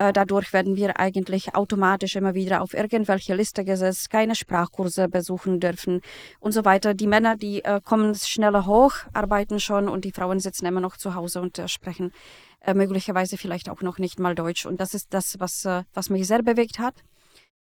dadurch 0.00 0.52
werden 0.54 0.76
wir 0.76 0.98
eigentlich 0.98 1.54
automatisch 1.54 2.16
immer 2.16 2.34
wieder 2.34 2.62
auf 2.62 2.72
irgendwelche 2.72 3.34
Liste 3.34 3.64
gesetzt, 3.64 4.08
keine 4.08 4.34
Sprachkurse 4.34 5.08
besuchen 5.08 5.60
dürfen 5.60 6.00
und 6.38 6.52
so 6.52 6.64
weiter. 6.64 6.94
Die 6.94 7.06
Männer, 7.06 7.36
die 7.36 7.62
äh, 7.64 7.80
kommen 7.84 8.14
schneller 8.14 8.64
hoch, 8.64 8.92
arbeiten 9.12 9.60
schon 9.60 9.88
und 9.88 10.06
die 10.06 10.12
Frauen 10.12 10.40
sitzen 10.40 10.64
immer 10.64 10.80
noch 10.80 10.96
zu 10.96 11.14
Hause 11.14 11.42
und 11.42 11.58
äh, 11.58 11.68
sprechen 11.68 12.12
äh, 12.60 12.72
möglicherweise 12.72 13.36
vielleicht 13.36 13.68
auch 13.68 13.82
noch 13.82 13.98
nicht 13.98 14.18
mal 14.18 14.34
Deutsch. 14.34 14.64
Und 14.64 14.80
das 14.80 14.94
ist 14.94 15.12
das, 15.12 15.38
was, 15.38 15.64
äh, 15.64 15.84
was 15.92 16.08
mich 16.08 16.26
sehr 16.26 16.42
bewegt 16.42 16.78
hat. 16.78 16.94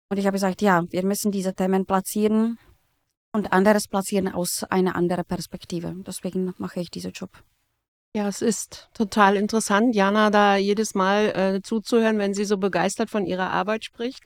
Und 0.09 0.17
ich 0.17 0.25
habe 0.25 0.35
gesagt, 0.35 0.61
ja, 0.61 0.83
wir 0.89 1.05
müssen 1.05 1.31
diese 1.31 1.53
Themen 1.53 1.85
platzieren 1.85 2.57
und 3.33 3.51
anderes 3.51 3.87
platzieren 3.87 4.27
aus 4.29 4.63
einer 4.63 4.95
anderen 4.95 5.25
Perspektive. 5.25 5.93
Deswegen 6.07 6.53
mache 6.57 6.79
ich 6.79 6.89
diesen 6.89 7.11
Job. 7.11 7.31
Ja, 8.15 8.29
es 8.29 8.41
ist 8.41 8.87
total 8.93 9.35
interessant, 9.35 9.93
Jana 9.93 10.29
da 10.29 10.55
jedes 10.55 10.95
Mal 10.95 11.35
äh, 11.35 11.61
zuzuhören, 11.61 12.17
wenn 12.17 12.33
sie 12.33 12.45
so 12.45 12.57
begeistert 12.57 13.09
von 13.09 13.25
ihrer 13.25 13.51
Arbeit 13.51 13.83
spricht. 13.83 14.23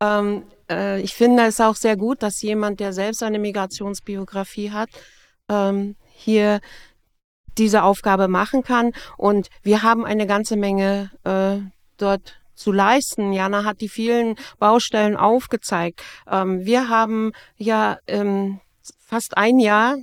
Ähm, 0.00 0.42
äh, 0.68 1.00
ich 1.02 1.14
finde 1.14 1.44
es 1.44 1.60
auch 1.60 1.76
sehr 1.76 1.96
gut, 1.96 2.24
dass 2.24 2.42
jemand, 2.42 2.80
der 2.80 2.92
selbst 2.92 3.22
eine 3.22 3.38
Migrationsbiografie 3.38 4.72
hat, 4.72 4.88
ähm, 5.48 5.94
hier 6.08 6.58
diese 7.56 7.84
Aufgabe 7.84 8.26
machen 8.26 8.64
kann. 8.64 8.90
Und 9.16 9.50
wir 9.62 9.84
haben 9.84 10.04
eine 10.04 10.26
ganze 10.26 10.56
Menge 10.56 11.12
äh, 11.22 11.58
dort 11.96 12.40
zu 12.56 12.72
leisten. 12.72 13.32
Jana 13.32 13.62
hat 13.62 13.80
die 13.80 13.88
vielen 13.88 14.34
Baustellen 14.58 15.16
aufgezeigt. 15.16 16.02
Ähm, 16.28 16.64
wir 16.66 16.88
haben 16.88 17.30
ja 17.56 17.98
ähm, 18.08 18.58
fast 18.98 19.36
ein 19.36 19.60
Jahr 19.60 19.94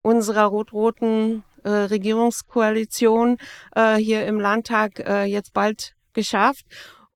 unserer 0.00 0.44
rot-roten 0.44 1.42
äh, 1.68 1.84
Regierungskoalition 1.84 3.36
äh, 3.74 3.96
hier 3.96 4.26
im 4.26 4.40
Landtag 4.40 5.00
äh, 5.00 5.24
jetzt 5.24 5.52
bald 5.52 5.94
geschafft. 6.14 6.64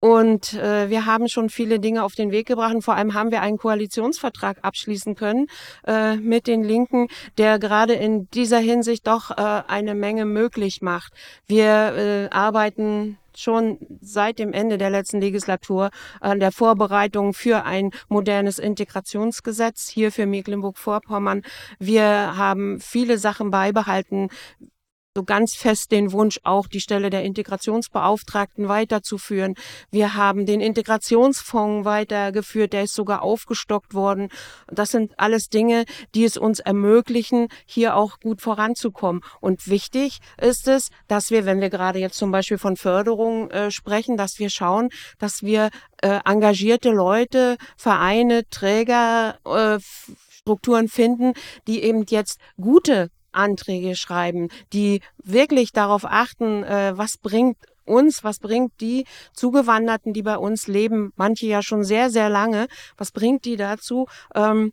Und 0.05 0.55
äh, 0.55 0.91
wir 0.91 1.07
haben 1.07 1.29
schon 1.29 1.49
viele 1.49 1.79
Dinge 1.79 2.03
auf 2.03 2.17
den 2.17 2.33
Weg 2.33 2.49
gebracht. 2.49 2.75
Und 2.75 2.83
vor 2.83 2.97
allem 2.97 3.15
haben 3.15 3.31
wir 3.31 3.41
einen 3.41 3.57
Koalitionsvertrag 3.57 4.59
abschließen 4.63 5.15
können 5.15 5.47
äh, 5.87 6.17
mit 6.17 6.49
den 6.49 6.65
Linken, 6.65 7.07
der 7.39 7.61
gerade 7.61 7.95
in 7.95 8.29
dieser 8.31 8.59
Hinsicht 8.59 9.07
doch 9.07 9.31
äh, 9.31 9.63
eine 9.69 9.95
Menge 9.95 10.25
möglich 10.25 10.83
macht. 10.83 11.13
Wir 11.47 11.95
äh, 11.95 12.29
arbeiten 12.35 13.17
schon 13.37 13.79
seit 14.01 14.41
dem 14.41 14.53
Ende 14.53 14.77
der 14.77 14.91
letzten 14.91 15.21
Legislatur 15.21 15.91
an 16.21 16.41
der 16.41 16.51
Vorbereitung 16.51 17.33
für 17.33 17.65
ein 17.65 17.91
modernes 18.09 18.59
Integrationsgesetz 18.59 19.89
hier 19.89 20.11
für 20.11 20.27
Mecklenburg-Vorpommern. 20.27 21.43
Wir 21.79 22.37
haben 22.37 22.81
viele 22.81 23.19
Sachen 23.19 23.53
beibehalten 23.53 24.31
so 25.15 25.25
ganz 25.25 25.55
fest 25.55 25.93
den 25.93 26.13
Wunsch, 26.13 26.41
auch 26.43 26.67
die 26.67 26.81
Stelle 26.81 27.11
der 27.11 27.23
Integrationsbeauftragten 27.25 28.69
weiterzuführen. 28.69 29.55
Wir 29.91 30.15
haben 30.15 30.47
den 30.47 30.61
Integrationsfonds 30.61 31.85
weitergeführt, 31.85 32.73
der 32.73 32.85
ist 32.85 32.95
sogar 32.95 33.23
aufgestockt 33.23 33.93
worden. 33.93 34.31
Das 34.69 34.91
sind 34.91 35.13
alles 35.19 35.49
Dinge, 35.49 35.85
die 36.15 36.25
es 36.25 36.39
uns 36.39 36.61
ermöglichen, 36.61 37.49
hier 37.67 37.97
auch 37.97 38.21
gut 38.21 38.41
voranzukommen. 38.41 39.23
Und 39.41 39.69
wichtig 39.69 40.21
ist 40.41 40.67
es, 40.67 40.89
dass 41.09 41.31
wir, 41.31 41.45
wenn 41.45 41.61
wir 41.61 41.69
gerade 41.69 41.99
jetzt 41.99 42.17
zum 42.17 42.31
Beispiel 42.33 42.59
von 42.59 42.77
Förderung 42.77 43.51
äh, 43.51 43.71
sprechen, 43.71 44.17
dass 44.17 44.39
wir 44.39 44.49
schauen, 44.49 44.89
dass 45.19 45.43
wir 45.43 45.69
äh, 46.01 46.21
engagierte 46.25 46.91
Leute, 46.91 47.59
Vereine, 47.77 48.49
Träger, 48.49 49.39
äh, 49.45 49.79
Strukturen 50.31 50.89
finden, 50.89 51.35
die 51.67 51.83
eben 51.83 52.05
jetzt 52.09 52.41
gute 52.59 53.11
Anträge 53.33 53.97
schreiben, 53.97 54.49
die 54.73 55.01
wirklich 55.23 55.73
darauf 55.73 56.05
achten, 56.05 56.63
äh, 56.65 56.93
was 56.97 57.19
bringt 57.19 57.57
uns, 57.85 58.25
was 58.25 58.39
bringt 58.39 58.81
die 58.81 59.07
Zugewanderten, 59.33 60.13
die 60.13 60.23
bei 60.23 60.37
uns 60.37 60.67
leben, 60.69 61.13
manche 61.17 61.47
ja 61.47 61.63
schon 61.63 61.85
sehr, 61.85 62.11
sehr 62.11 62.29
lange, 62.29 62.69
was 62.97 63.11
bringt 63.11 63.45
die 63.45 63.57
dazu, 63.57 64.07
ähm, 64.35 64.73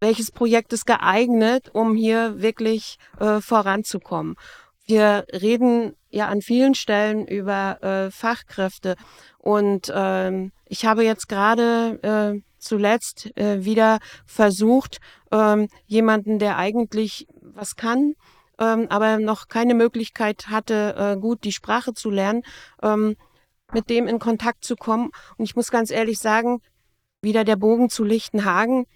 welches 0.00 0.32
Projekt 0.32 0.72
ist 0.72 0.84
geeignet, 0.84 1.70
um 1.72 1.94
hier 1.94 2.42
wirklich 2.42 2.98
äh, 3.20 3.40
voranzukommen. 3.40 4.36
Wir 4.86 5.26
reden 5.32 5.94
ja 6.10 6.28
an 6.28 6.42
vielen 6.42 6.74
Stellen 6.74 7.26
über 7.26 7.82
äh, 7.82 8.10
Fachkräfte 8.10 8.96
und 9.38 9.92
ähm, 9.94 10.52
ich 10.66 10.84
habe 10.84 11.04
jetzt 11.04 11.28
gerade 11.28 12.00
äh, 12.02 12.40
zuletzt 12.58 13.36
äh, 13.36 13.64
wieder 13.64 13.98
versucht, 14.26 14.98
ähm, 15.30 15.68
jemanden, 15.86 16.38
der 16.38 16.58
eigentlich 16.58 17.26
was 17.40 17.76
kann, 17.76 18.14
ähm, 18.58 18.86
aber 18.88 19.18
noch 19.18 19.48
keine 19.48 19.74
Möglichkeit 19.74 20.48
hatte, 20.48 20.94
äh, 20.96 21.20
gut 21.20 21.44
die 21.44 21.52
Sprache 21.52 21.94
zu 21.94 22.10
lernen, 22.10 22.42
ähm, 22.82 23.16
mit 23.72 23.88
dem 23.90 24.06
in 24.06 24.18
Kontakt 24.18 24.64
zu 24.64 24.76
kommen. 24.76 25.10
Und 25.36 25.44
ich 25.44 25.56
muss 25.56 25.70
ganz 25.70 25.90
ehrlich 25.90 26.18
sagen, 26.18 26.60
wieder 27.22 27.44
der 27.44 27.56
Bogen 27.56 27.88
zu 27.88 28.04
Lichtenhagen. 28.04 28.86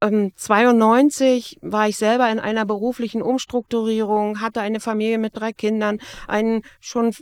Ähm, 0.00 0.32
92 0.36 1.58
war 1.62 1.88
ich 1.88 1.96
selber 1.96 2.30
in 2.30 2.40
einer 2.40 2.64
beruflichen 2.64 3.22
Umstrukturierung, 3.22 4.40
hatte 4.40 4.60
eine 4.60 4.80
Familie 4.80 5.18
mit 5.18 5.36
drei 5.36 5.52
Kindern, 5.52 5.98
einen 6.26 6.62
schon 6.80 7.14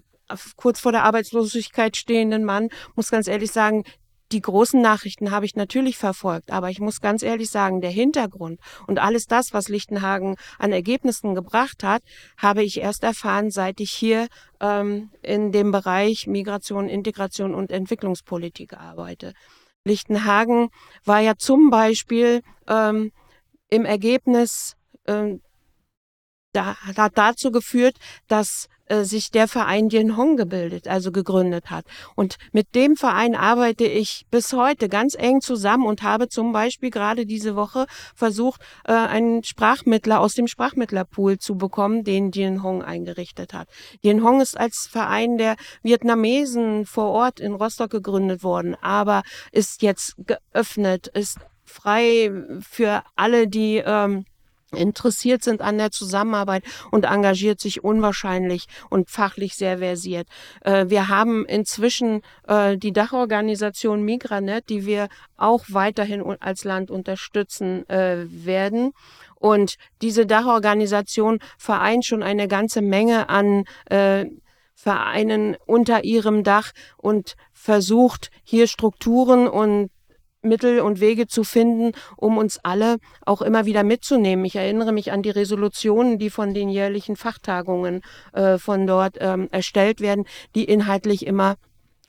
kurz 0.57 0.81
vor 0.81 0.93
der 0.93 1.05
Arbeitslosigkeit 1.05 1.97
stehenden 1.97 2.45
Mann, 2.45 2.69
muss 2.95 3.11
ganz 3.11 3.29
ehrlich 3.29 3.51
sagen, 3.51 3.85
die 4.31 4.43
großen 4.43 4.81
Nachrichten 4.81 5.31
habe 5.31 5.47
ich 5.47 5.57
natürlich 5.57 5.97
verfolgt, 5.97 6.53
aber 6.53 6.69
ich 6.69 6.81
muss 6.81 7.01
ganz 7.01 7.23
ehrlich 7.23 7.51
sagen, 7.51 7.81
der 7.81 7.91
Hintergrund 7.91 8.61
und 8.87 8.99
alles 8.99 9.27
das, 9.27 9.55
was 9.55 9.69
Lichtenhagen 9.69 10.37
an 10.59 10.73
Ergebnissen 10.73 11.35
gebracht 11.35 11.83
hat, 11.83 12.03
habe 12.37 12.63
ich 12.63 12.81
erst 12.81 13.05
erfahren, 13.05 13.51
seit 13.51 13.81
ich 13.81 13.91
hier 13.91 14.29
ähm, 14.61 15.11
in 15.23 15.51
dem 15.51 15.73
Bereich 15.73 16.27
Migration, 16.27 16.91
Integration 16.91 17.55
und 17.55 17.73
Entwicklungspolitik 17.73 18.75
arbeite. 18.75 19.33
Lichtenhagen 19.89 20.71
war 21.05 21.21
ja 21.21 21.37
zum 21.37 21.71
Beispiel 21.71 22.43
ähm, 22.69 23.11
im 23.69 23.85
Ergebnis 23.85 24.77
ähm, 25.07 25.41
da, 26.53 26.77
hat 26.77 27.19
dazu 27.19 27.51
geführt, 27.51 27.97
dass 28.29 28.69
äh, 28.89 29.05
sich 29.05 29.31
der 29.31 29.49
Verein 29.49 29.89
Yin 29.91 30.17
Hong 30.17 30.37
gebildet, 30.37 30.89
also 30.89 31.13
gegründet 31.13 31.71
hat. 31.71 31.85
Und 32.15 32.37
mit 32.53 32.75
dem 32.75 32.97
Verein 32.97 33.35
arbeite 33.35 33.85
ich 33.85 34.27
bis 34.31 34.53
heute 34.53 34.89
ganz 34.89 35.15
eng 35.15 35.41
zusammen 35.41 35.87
und 35.87 36.03
habe 36.03 36.29
zum 36.29 36.53
Beispiel 36.53 36.91
gerade 36.91 37.27
diese 37.27 37.57
Woche 37.57 37.87
versucht, 38.15 38.61
äh, 38.85 38.93
einen 38.93 39.45
Sprachmittler 39.45 40.21
aus 40.21 40.35
dem 40.35 40.47
Sprachmittlerpool 40.47 41.39
zu 41.39 41.57
bekommen, 41.57 42.05
den 42.05 42.33
Yin 42.33 42.63
Hong 42.63 42.83
eingerichtet 42.83 43.55
hat. 43.55 43.69
Yin 44.03 44.25
Hong 44.25 44.41
ist 44.41 44.59
als 44.59 44.89
Verein 44.91 45.39
der 45.39 45.57
Vietnamesen 45.83 46.87
vor 46.87 47.11
Ort 47.11 47.41
in 47.41 47.55
Rostock 47.55 47.91
gegründet 47.91 48.43
worden, 48.43 48.75
aber 48.81 49.23
ist 49.53 49.83
jetzt 49.83 50.15
geöffnet, 50.27 51.09
ist 51.09 51.39
frei 51.65 52.31
für 52.61 53.03
alle, 53.15 53.47
die 53.47 53.83
ähm, 53.85 54.25
interessiert 54.75 55.43
sind 55.43 55.63
an 55.63 55.79
der 55.79 55.91
Zusammenarbeit 55.91 56.65
und 56.91 57.05
engagiert 57.05 57.61
sich 57.61 57.83
unwahrscheinlich 57.83 58.67
und 58.91 59.11
fachlich 59.11 59.57
sehr 59.57 59.79
versiert. 59.79 60.29
Äh, 60.63 60.87
wir 60.89 61.09
haben 61.09 61.47
inzwischen 61.47 62.23
äh, 62.47 62.77
die 62.77 62.93
Dachorganisation 62.93 64.03
Migranet, 64.03 64.69
die 64.69 64.85
wir 64.87 65.09
auch 65.37 65.65
weiterhin 65.69 66.23
als 66.41 66.65
Land 66.65 66.91
unterstützen 66.91 67.89
äh, 67.89 68.27
werden. 68.29 68.93
Und 69.37 69.77
diese 70.03 70.27
Dachorganisation 70.27 71.39
vereint 71.57 72.05
schon 72.05 72.23
eine 72.23 72.49
ganze 72.49 72.83
Menge 72.83 73.29
an 73.29 73.65
Vereinen 74.75 75.57
unter 75.67 76.03
ihrem 76.05 76.43
Dach 76.43 76.73
und 76.97 77.37
versucht 77.53 78.31
hier 78.43 78.67
Strukturen 78.67 79.47
und 79.47 79.91
Mittel 80.49 80.81
und 80.81 81.01
Wege 81.01 81.27
zu 81.27 81.45
finden, 81.45 81.93
um 82.17 82.39
uns 82.39 82.59
alle 82.63 82.99
auch 83.25 83.43
immer 83.43 83.67
wieder 83.67 83.83
mitzunehmen. 83.83 84.45
Ich 84.45 84.57
erinnere 84.57 84.93
mich 84.93 85.13
an 85.13 85.23
die 85.23 85.31
Resolutionen, 85.31 86.19
die 86.19 86.31
von 86.31 86.55
den 86.55 86.69
jährlichen 86.69 87.17
Fachtagungen 87.17 88.03
äh, 88.33 88.59
von 88.59 88.87
dort 88.87 89.17
ähm, 89.21 89.49
erstellt 89.51 90.01
werden, 90.01 90.25
die 90.55 90.65
inhaltlich 90.65 91.27
immer 91.27 91.57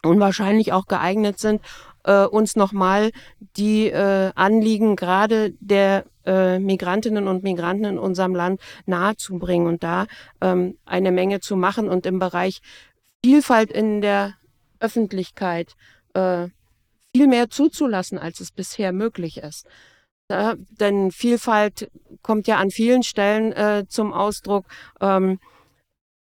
unwahrscheinlich 0.04 0.72
auch 0.72 0.88
geeignet 0.88 1.40
sind, 1.40 1.62
äh, 2.04 2.26
uns 2.26 2.56
nochmal 2.56 3.12
die 3.58 3.88
äh, 3.88 4.32
Anliegen 4.36 4.96
gerade 4.96 5.54
der 5.60 6.06
äh, 6.26 6.60
Migrantinnen 6.60 7.28
und 7.28 7.44
Migranten 7.44 7.86
in 7.86 8.00
unserem 8.00 8.36
Land 8.36 8.62
nahezubringen 8.86 9.68
und 9.68 9.84
da 9.84 10.06
ähm, 10.42 10.78
eine 10.86 11.12
Menge 11.12 11.40
zu 11.40 11.56
machen 11.56 11.90
und 11.90 12.06
im 12.06 12.20
Bereich 12.20 12.62
Vielfalt 13.24 13.72
in 13.72 14.02
der 14.02 14.36
Öffentlichkeit 14.80 15.76
äh, 16.14 16.48
viel 17.16 17.28
mehr 17.28 17.50
zuzulassen, 17.50 18.18
als 18.20 18.40
es 18.40 18.52
bisher 18.52 18.92
möglich 18.92 19.38
ist. 19.38 19.66
Ja, 20.32 20.56
denn 20.70 21.12
Vielfalt 21.12 21.90
kommt 22.22 22.48
ja 22.48 22.58
an 22.58 22.70
vielen 22.70 23.02
Stellen 23.02 23.52
äh, 23.52 23.86
zum 23.88 24.14
Ausdruck. 24.14 24.66
Ähm, 25.02 25.40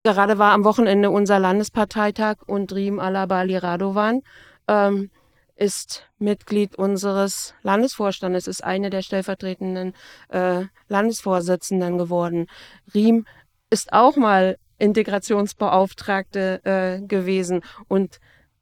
gerade 0.04 0.38
war 0.38 0.54
am 0.54 0.64
Wochenende 0.64 1.10
unser 1.10 1.40
Landesparteitag 1.40 2.38
und 2.46 2.72
Riem 2.74 3.00
Alabali 3.00 3.58
Radovan 3.58 4.22
ähm, 4.68 5.10
ist 5.56 6.08
Mitglied 6.20 6.76
unseres 6.76 7.56
Landesvorstandes, 7.64 8.48
ist 8.48 8.64
eine 8.64 8.92
der 8.92 9.02
stellvertretenden 9.02 9.94
äh, 10.30 10.66
Landesvorsitzenden 10.88 11.98
geworden. 11.98 12.46
Riem 12.94 13.26
ist 13.72 13.92
auch 13.92 14.16
mal 14.16 14.58
Integrationsbeauftragte 14.78 16.62
äh, 16.64 17.02
gewesen 17.06 17.62
und 17.88 18.20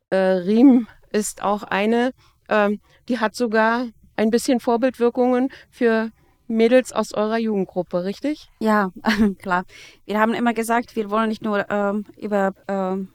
äh, 0.09 0.17
Riem 0.17 0.87
ist 1.11 1.43
auch 1.43 1.63
eine, 1.63 2.11
ähm, 2.49 2.79
die 3.09 3.19
hat 3.19 3.35
sogar 3.35 3.87
ein 4.15 4.29
bisschen 4.29 4.59
Vorbildwirkungen 4.59 5.49
für 5.69 6.11
Mädels 6.47 6.93
aus 6.93 7.13
eurer 7.13 7.37
Jugendgruppe, 7.37 8.03
richtig? 8.03 8.49
Ja, 8.59 8.91
klar. 9.39 9.65
Wir 10.05 10.19
haben 10.19 10.33
immer 10.33 10.53
gesagt, 10.53 10.95
wir 10.95 11.09
wollen 11.09 11.29
nicht 11.29 11.43
nur 11.43 11.69
ähm, 11.69 12.05
über 12.17 12.53
ähm, 12.67 13.09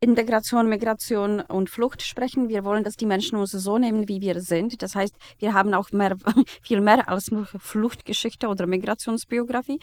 Integration, 0.00 0.68
Migration 0.68 1.40
und 1.40 1.70
Flucht 1.70 2.02
sprechen. 2.02 2.48
Wir 2.48 2.64
wollen, 2.64 2.82
dass 2.82 2.96
die 2.96 3.06
Menschen 3.06 3.38
uns 3.38 3.52
so 3.52 3.78
nehmen, 3.78 4.08
wie 4.08 4.20
wir 4.20 4.40
sind. 4.40 4.82
Das 4.82 4.96
heißt, 4.96 5.14
wir 5.38 5.54
haben 5.54 5.72
auch 5.74 5.92
mehr, 5.92 6.16
viel 6.62 6.80
mehr 6.80 7.08
als 7.08 7.30
nur 7.30 7.46
Fluchtgeschichte 7.46 8.48
oder 8.48 8.66
Migrationsbiografie. 8.66 9.78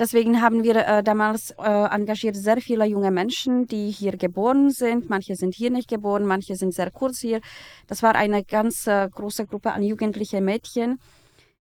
Deswegen 0.00 0.42
haben 0.42 0.64
wir 0.64 0.74
äh, 0.74 1.04
damals 1.04 1.52
äh, 1.52 1.62
engagiert 1.62 2.34
sehr 2.34 2.56
viele 2.56 2.84
junge 2.84 3.12
Menschen, 3.12 3.68
die 3.68 3.92
hier 3.92 4.16
geboren 4.16 4.70
sind. 4.70 5.08
Manche 5.08 5.36
sind 5.36 5.54
hier 5.54 5.70
nicht 5.70 5.88
geboren, 5.88 6.26
manche 6.26 6.56
sind 6.56 6.74
sehr 6.74 6.90
kurz 6.90 7.20
hier. 7.20 7.40
Das 7.86 8.02
war 8.02 8.16
eine 8.16 8.42
ganz 8.42 8.88
äh, 8.88 9.08
große 9.08 9.46
Gruppe 9.46 9.72
an 9.72 9.84
jugendlichen 9.84 10.44
Mädchen, 10.44 10.98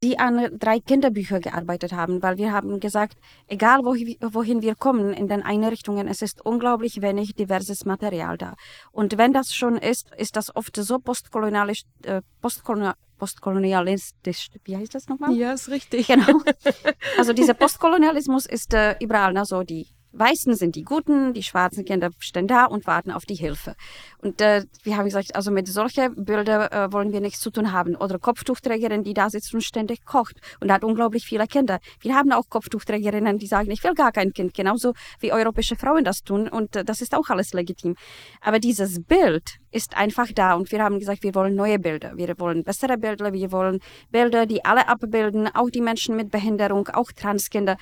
die 0.02 0.18
an 0.18 0.58
drei 0.58 0.80
Kinderbüchern 0.80 1.42
gearbeitet 1.42 1.92
haben, 1.92 2.22
weil 2.22 2.38
wir 2.38 2.50
haben 2.50 2.80
gesagt, 2.80 3.18
egal 3.46 3.80
wohin 3.84 4.62
wir 4.62 4.74
kommen 4.74 5.12
in 5.12 5.28
den 5.28 5.42
Einrichtungen, 5.42 6.08
es 6.08 6.22
ist 6.22 6.46
unglaublich 6.46 7.02
wenig 7.02 7.34
diverses 7.34 7.84
Material 7.84 8.38
da. 8.38 8.54
Und 8.90 9.18
wenn 9.18 9.34
das 9.34 9.54
schon 9.54 9.76
ist, 9.76 10.10
ist 10.16 10.36
das 10.36 10.56
oft 10.56 10.74
so 10.76 10.98
postkolonialisch, 10.98 11.82
äh, 12.04 12.22
postkolonial 12.40 12.94
postkolonialistisch, 13.24 14.48
wie 14.64 14.76
heißt 14.76 14.94
das 14.94 15.08
nochmal? 15.08 15.32
Ja, 15.32 15.54
ist 15.54 15.70
richtig. 15.70 16.08
Genau. 16.08 16.26
Also 17.18 17.32
dieser 17.32 17.54
Postkolonialismus 17.54 18.44
ist 18.44 18.74
äh, 18.74 18.96
überall, 19.00 19.32
ne, 19.32 19.44
so 19.44 19.62
die 19.62 19.86
Weißen 20.16 20.54
sind 20.54 20.76
die 20.76 20.84
Guten, 20.84 21.34
die 21.34 21.42
schwarzen 21.42 21.84
Kinder 21.84 22.10
stehen 22.20 22.46
da 22.46 22.66
und 22.66 22.86
warten 22.86 23.10
auf 23.10 23.24
die 23.24 23.34
Hilfe. 23.34 23.74
Und 24.18 24.40
äh, 24.40 24.64
wir 24.84 24.96
haben 24.96 25.06
gesagt, 25.06 25.34
also 25.34 25.50
mit 25.50 25.66
solchen 25.66 26.24
Bildern 26.24 26.70
äh, 26.70 26.92
wollen 26.92 27.12
wir 27.12 27.20
nichts 27.20 27.40
zu 27.40 27.50
tun 27.50 27.72
haben. 27.72 27.96
Oder 27.96 28.18
Kopftuchträgerin, 28.18 29.02
die 29.02 29.12
da 29.12 29.28
sitzt 29.28 29.52
und 29.54 29.62
ständig 29.62 30.04
kocht 30.04 30.36
und 30.60 30.70
hat 30.70 30.84
unglaublich 30.84 31.24
viele 31.24 31.46
Kinder. 31.46 31.80
Wir 32.00 32.14
haben 32.14 32.32
auch 32.32 32.48
Kopftuchträgerinnen, 32.48 33.38
die 33.38 33.46
sagen, 33.46 33.70
ich 33.70 33.82
will 33.82 33.94
gar 33.94 34.12
kein 34.12 34.32
Kind, 34.32 34.54
genauso 34.54 34.92
wie 35.18 35.32
europäische 35.32 35.76
Frauen 35.76 36.04
das 36.04 36.22
tun. 36.22 36.48
Und 36.48 36.76
äh, 36.76 36.84
das 36.84 37.00
ist 37.00 37.14
auch 37.14 37.28
alles 37.28 37.52
legitim. 37.52 37.96
Aber 38.40 38.60
dieses 38.60 39.02
Bild 39.02 39.58
ist 39.72 39.96
einfach 39.96 40.28
da 40.32 40.54
und 40.54 40.70
wir 40.70 40.82
haben 40.82 41.00
gesagt, 41.00 41.24
wir 41.24 41.34
wollen 41.34 41.56
neue 41.56 41.80
Bilder. 41.80 42.12
Wir 42.14 42.38
wollen 42.38 42.62
bessere 42.62 42.96
Bilder, 42.96 43.32
wir 43.32 43.50
wollen 43.50 43.80
Bilder, 44.10 44.46
die 44.46 44.64
alle 44.64 44.86
abbilden, 44.86 45.48
auch 45.48 45.70
die 45.70 45.80
Menschen 45.80 46.14
mit 46.14 46.30
Behinderung, 46.30 46.86
auch 46.88 47.10
Transkinder 47.10 47.76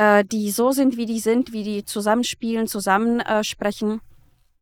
äh, 0.00 0.24
die 0.24 0.50
so 0.50 0.72
sind, 0.72 0.96
wie 0.96 1.04
die 1.04 1.20
sind, 1.20 1.52
wie 1.52 1.62
die 1.62 1.84
zusammenspielen, 1.84 2.66
zusammensprechen. 2.66 3.90
Äh, 3.92 3.98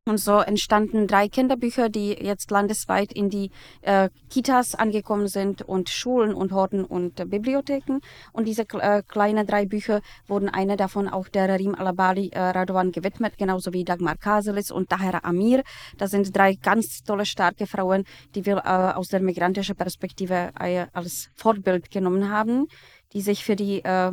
und 0.06 0.18
so 0.18 0.38
entstanden 0.38 1.06
drei 1.06 1.28
Kinderbücher, 1.28 1.90
die 1.90 2.12
jetzt 2.12 2.50
landesweit 2.50 3.12
in 3.12 3.28
die 3.28 3.50
äh, 3.82 4.08
Kitas 4.30 4.74
angekommen 4.74 5.28
sind 5.28 5.60
und 5.60 5.90
Schulen 5.90 6.32
und 6.32 6.50
Horten 6.50 6.82
und 6.82 7.20
äh, 7.20 7.26
Bibliotheken. 7.26 8.00
Und 8.32 8.48
diese 8.48 8.62
äh, 8.62 9.02
kleinen 9.06 9.46
drei 9.46 9.66
Bücher 9.66 10.00
wurden 10.26 10.48
eine 10.48 10.78
davon 10.78 11.08
auch 11.08 11.28
der 11.28 11.58
Rim 11.58 11.74
Alabali 11.74 12.30
äh, 12.32 12.40
Radovan 12.40 12.90
gewidmet, 12.90 13.36
genauso 13.36 13.74
wie 13.74 13.84
Dagmar 13.84 14.16
Kaselis 14.16 14.70
und 14.70 14.88
Tahera 14.88 15.20
Amir. 15.24 15.62
Das 15.98 16.10
sind 16.12 16.34
drei 16.34 16.54
ganz 16.54 17.04
tolle, 17.04 17.26
starke 17.26 17.66
Frauen, 17.66 18.04
die 18.34 18.46
wir 18.46 18.62
äh, 18.64 18.96
aus 18.96 19.08
der 19.08 19.20
migrantischen 19.20 19.76
Perspektive 19.76 20.52
äh, 20.58 20.86
als 20.94 21.28
Vorbild 21.34 21.90
genommen 21.90 22.30
haben, 22.30 22.66
die 23.12 23.20
sich 23.20 23.44
für 23.44 23.56
die 23.56 23.84
äh, 23.84 24.12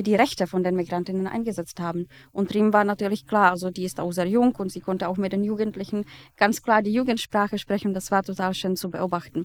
für 0.00 0.04
die 0.04 0.14
Rechte 0.14 0.46
von 0.46 0.62
den 0.62 0.76
Migrantinnen 0.76 1.26
eingesetzt 1.26 1.78
haben. 1.78 2.06
Und 2.32 2.54
Rim 2.54 2.72
war 2.72 2.84
natürlich 2.84 3.26
klar, 3.26 3.50
also 3.50 3.68
die 3.68 3.84
ist 3.84 4.00
auch 4.00 4.12
sehr 4.12 4.26
jung 4.26 4.56
und 4.56 4.72
sie 4.72 4.80
konnte 4.80 5.06
auch 5.08 5.18
mit 5.18 5.34
den 5.34 5.44
Jugendlichen 5.44 6.06
ganz 6.38 6.62
klar 6.62 6.80
die 6.80 6.94
Jugendsprache 6.94 7.58
sprechen. 7.58 7.92
Das 7.92 8.10
war 8.10 8.22
total 8.22 8.54
schön 8.54 8.76
zu 8.76 8.90
beobachten. 8.90 9.44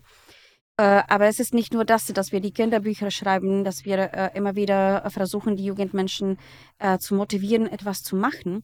Äh, 0.78 1.02
aber 1.10 1.26
es 1.26 1.42
ist 1.42 1.54
nicht 1.54 1.74
nur 1.74 1.84
das, 1.84 2.06
dass 2.06 2.32
wir 2.32 2.40
die 2.40 2.54
Kinderbücher 2.54 3.12
schreiben, 3.12 3.66
dass 3.66 3.84
wir 3.84 4.14
äh, 4.14 4.30
immer 4.34 4.56
wieder 4.56 5.10
versuchen, 5.10 5.58
die 5.58 5.66
Jugendmenschen 5.66 6.38
äh, 6.80 7.00
zu 7.00 7.16
motivieren, 7.16 7.68
etwas 7.68 8.02
zu 8.02 8.16
machen. 8.16 8.64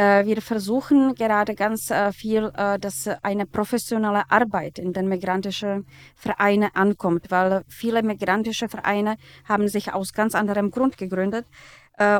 Äh, 0.00 0.24
wir 0.24 0.40
versuchen 0.40 1.14
gerade 1.14 1.54
ganz 1.54 1.90
äh, 1.90 2.10
viel, 2.12 2.50
äh, 2.56 2.78
dass 2.78 3.06
eine 3.22 3.44
professionelle 3.44 4.30
Arbeit 4.30 4.78
in 4.78 4.94
den 4.94 5.08
migrantischen 5.08 5.86
Vereinen 6.14 6.70
ankommt, 6.72 7.30
weil 7.30 7.64
viele 7.68 8.02
migrantische 8.02 8.68
Vereine 8.70 9.16
haben 9.46 9.68
sich 9.68 9.92
aus 9.92 10.14
ganz 10.14 10.34
anderem 10.34 10.70
Grund 10.70 10.96
gegründet 10.96 11.46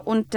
und 0.05 0.35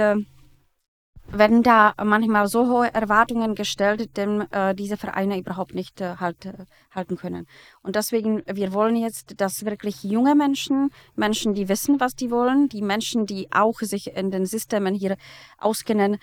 werden 1.28 1.62
da 1.62 1.92
manchmal 2.02 2.48
so 2.48 2.66
hohe 2.66 2.94
Erwartungen 2.94 3.54
gestellt, 3.54 4.08
äh, 4.16 4.74
diese 4.74 4.96
Vereine 4.96 5.38
überhaupt 5.38 5.74
nicht 5.74 6.00
halt, 6.00 6.48
halten 6.90 7.16
können. 7.16 7.46
Und 7.82 7.94
deswegen, 7.96 8.42
wir 8.46 8.72
wollen 8.72 8.96
jetzt, 8.96 9.38
dass 9.38 9.66
wirklich 9.66 10.02
junge 10.02 10.34
Menschen, 10.34 10.88
Menschen, 11.14 11.52
die 11.52 11.68
wissen, 11.68 12.00
was 12.00 12.14
die 12.14 12.30
wollen, 12.30 12.70
die 12.70 12.80
Menschen, 12.80 13.26
die 13.26 13.48
auch 13.52 13.80
sich 13.80 14.16
in 14.16 14.30
den 14.30 14.46
Systemen 14.46 14.94
hier 14.94 15.16
auskennen, 15.58 16.18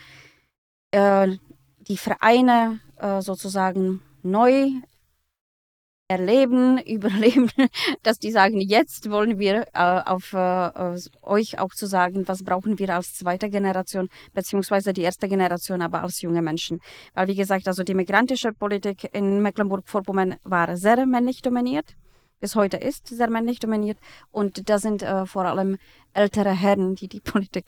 äh, 0.91 1.37
die 1.87 1.97
Vereine 1.97 2.79
äh, 2.97 3.21
sozusagen 3.21 4.01
neu 4.23 4.69
erleben, 6.07 6.77
überleben, 6.85 7.49
dass 8.03 8.19
die 8.19 8.31
sagen, 8.31 8.59
jetzt 8.59 9.09
wollen 9.09 9.39
wir 9.39 9.67
äh, 9.73 10.01
auf 10.05 10.33
äh, 10.33 10.97
euch 11.21 11.59
auch 11.59 11.73
zu 11.73 11.87
sagen, 11.87 12.27
was 12.27 12.43
brauchen 12.43 12.77
wir 12.79 12.93
als 12.93 13.15
zweite 13.15 13.49
Generation, 13.49 14.09
beziehungsweise 14.33 14.93
die 14.93 15.01
erste 15.01 15.27
Generation, 15.27 15.81
aber 15.81 16.03
als 16.03 16.21
junge 16.21 16.41
Menschen. 16.41 16.79
Weil, 17.13 17.27
wie 17.27 17.35
gesagt, 17.35 17.67
also 17.67 17.83
die 17.83 17.93
migrantische 17.93 18.51
Politik 18.51 19.09
in 19.13 19.41
Mecklenburg-Vorpommern 19.41 20.35
war 20.43 20.75
sehr 20.75 21.05
männlich 21.05 21.41
dominiert 21.41 21.95
bis 22.41 22.55
heute 22.55 22.77
ist, 22.77 23.07
sehr 23.07 23.29
männlich 23.29 23.59
dominiert. 23.59 23.97
Und 24.31 24.69
da 24.69 24.79
sind 24.79 25.03
äh, 25.03 25.25
vor 25.25 25.45
allem 25.45 25.77
ältere 26.13 26.51
Herren, 26.51 26.95
die 26.95 27.07
die 27.07 27.19
Politik 27.21 27.65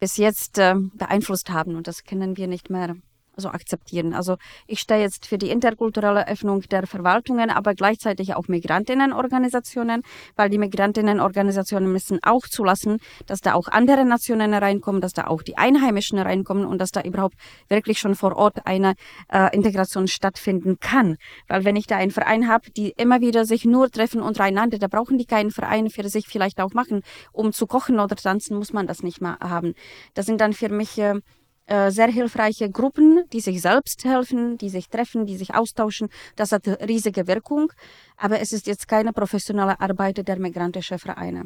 bis 0.00 0.16
jetzt 0.16 0.58
äh, 0.58 0.74
beeinflusst 0.94 1.50
haben. 1.50 1.76
Und 1.76 1.86
das 1.86 2.02
können 2.02 2.36
wir 2.36 2.48
nicht 2.48 2.70
mehr 2.70 2.96
so 3.36 3.48
akzeptieren. 3.48 4.14
Also 4.14 4.36
ich 4.66 4.80
stehe 4.80 5.00
jetzt 5.00 5.26
für 5.26 5.38
die 5.38 5.50
interkulturelle 5.50 6.28
Öffnung 6.28 6.62
der 6.62 6.86
Verwaltungen, 6.86 7.50
aber 7.50 7.74
gleichzeitig 7.74 8.34
auch 8.34 8.48
Migrantinnenorganisationen, 8.48 10.02
weil 10.36 10.50
die 10.50 10.58
Migrantinnenorganisationen 10.58 11.90
müssen 11.90 12.18
auch 12.22 12.46
zulassen, 12.46 12.98
dass 13.26 13.40
da 13.40 13.54
auch 13.54 13.68
andere 13.68 14.04
Nationen 14.04 14.54
reinkommen, 14.54 15.00
dass 15.00 15.12
da 15.12 15.26
auch 15.26 15.42
die 15.42 15.56
Einheimischen 15.56 16.18
reinkommen 16.18 16.64
und 16.64 16.78
dass 16.78 16.90
da 16.90 17.02
überhaupt 17.02 17.36
wirklich 17.68 17.98
schon 17.98 18.14
vor 18.14 18.36
Ort 18.36 18.66
eine 18.66 18.94
äh, 19.32 19.54
Integration 19.54 20.08
stattfinden 20.08 20.78
kann. 20.80 21.16
Weil 21.48 21.64
wenn 21.64 21.76
ich 21.76 21.86
da 21.86 21.96
einen 21.96 22.10
Verein 22.10 22.48
habe, 22.48 22.70
die 22.70 22.94
immer 22.96 23.20
wieder 23.20 23.44
sich 23.44 23.64
nur 23.64 23.90
treffen 23.90 24.20
untereinander, 24.20 24.78
da 24.78 24.88
brauchen 24.88 25.18
die 25.18 25.26
keinen 25.26 25.50
Verein 25.50 25.90
für 25.90 26.08
sich 26.08 26.26
vielleicht 26.28 26.60
auch 26.60 26.72
machen, 26.72 27.02
um 27.32 27.52
zu 27.52 27.66
kochen 27.66 27.98
oder 28.00 28.16
tanzen, 28.16 28.56
muss 28.56 28.72
man 28.72 28.86
das 28.86 29.02
nicht 29.02 29.20
mal 29.20 29.36
haben. 29.40 29.74
Das 30.14 30.26
sind 30.26 30.40
dann 30.40 30.52
für 30.52 30.68
mich 30.68 30.98
äh, 30.98 31.20
äh, 31.66 31.90
sehr 31.90 32.08
hilfreiche 32.08 32.70
Gruppen, 32.70 33.24
die 33.32 33.40
sich 33.40 33.62
selbst 33.62 34.04
helfen, 34.04 34.58
die 34.58 34.68
sich 34.68 34.88
treffen, 34.88 35.26
die 35.26 35.36
sich 35.36 35.54
austauschen. 35.54 36.08
Das 36.36 36.52
hat 36.52 36.66
riesige 36.66 37.26
Wirkung, 37.26 37.72
aber 38.16 38.40
es 38.40 38.52
ist 38.52 38.66
jetzt 38.66 38.88
keine 38.88 39.12
professionelle 39.12 39.80
Arbeit 39.80 40.26
der 40.26 40.38
migrantischen 40.38 40.98
Vereine. 40.98 41.44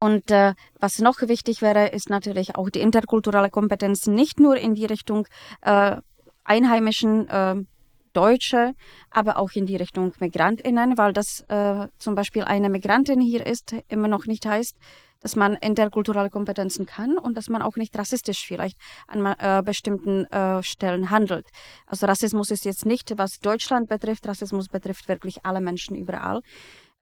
Und 0.00 0.30
äh, 0.30 0.54
was 0.78 0.98
noch 0.98 1.20
wichtig 1.22 1.62
wäre, 1.62 1.88
ist 1.88 2.10
natürlich 2.10 2.56
auch 2.56 2.68
die 2.68 2.80
interkulturelle 2.80 3.50
Kompetenz, 3.50 4.06
nicht 4.06 4.40
nur 4.40 4.56
in 4.56 4.74
die 4.74 4.84
Richtung 4.84 5.26
äh, 5.62 5.96
einheimischen 6.44 7.28
äh, 7.28 7.56
Deutsche, 8.12 8.74
aber 9.10 9.38
auch 9.38 9.52
in 9.52 9.66
die 9.66 9.76
Richtung 9.76 10.12
Migrantinnen, 10.18 10.96
weil 10.98 11.12
das 11.12 11.40
äh, 11.48 11.88
zum 11.98 12.14
Beispiel 12.14 12.44
eine 12.44 12.70
Migrantin 12.70 13.20
hier 13.20 13.46
ist, 13.46 13.74
immer 13.88 14.08
noch 14.08 14.26
nicht 14.26 14.46
heißt, 14.46 14.76
dass 15.26 15.34
man 15.34 15.54
interkulturelle 15.54 16.30
Kompetenzen 16.30 16.86
kann 16.86 17.18
und 17.18 17.36
dass 17.36 17.48
man 17.48 17.60
auch 17.60 17.74
nicht 17.74 17.98
rassistisch 17.98 18.46
vielleicht 18.46 18.78
an 19.08 19.26
äh, 19.26 19.60
bestimmten 19.64 20.24
äh, 20.26 20.62
Stellen 20.62 21.10
handelt. 21.10 21.48
Also 21.84 22.06
Rassismus 22.06 22.52
ist 22.52 22.64
jetzt 22.64 22.86
nicht, 22.86 23.12
was 23.18 23.40
Deutschland 23.40 23.88
betrifft, 23.88 24.28
Rassismus 24.28 24.68
betrifft 24.68 25.08
wirklich 25.08 25.44
alle 25.44 25.60
Menschen 25.60 25.96
überall 25.96 26.42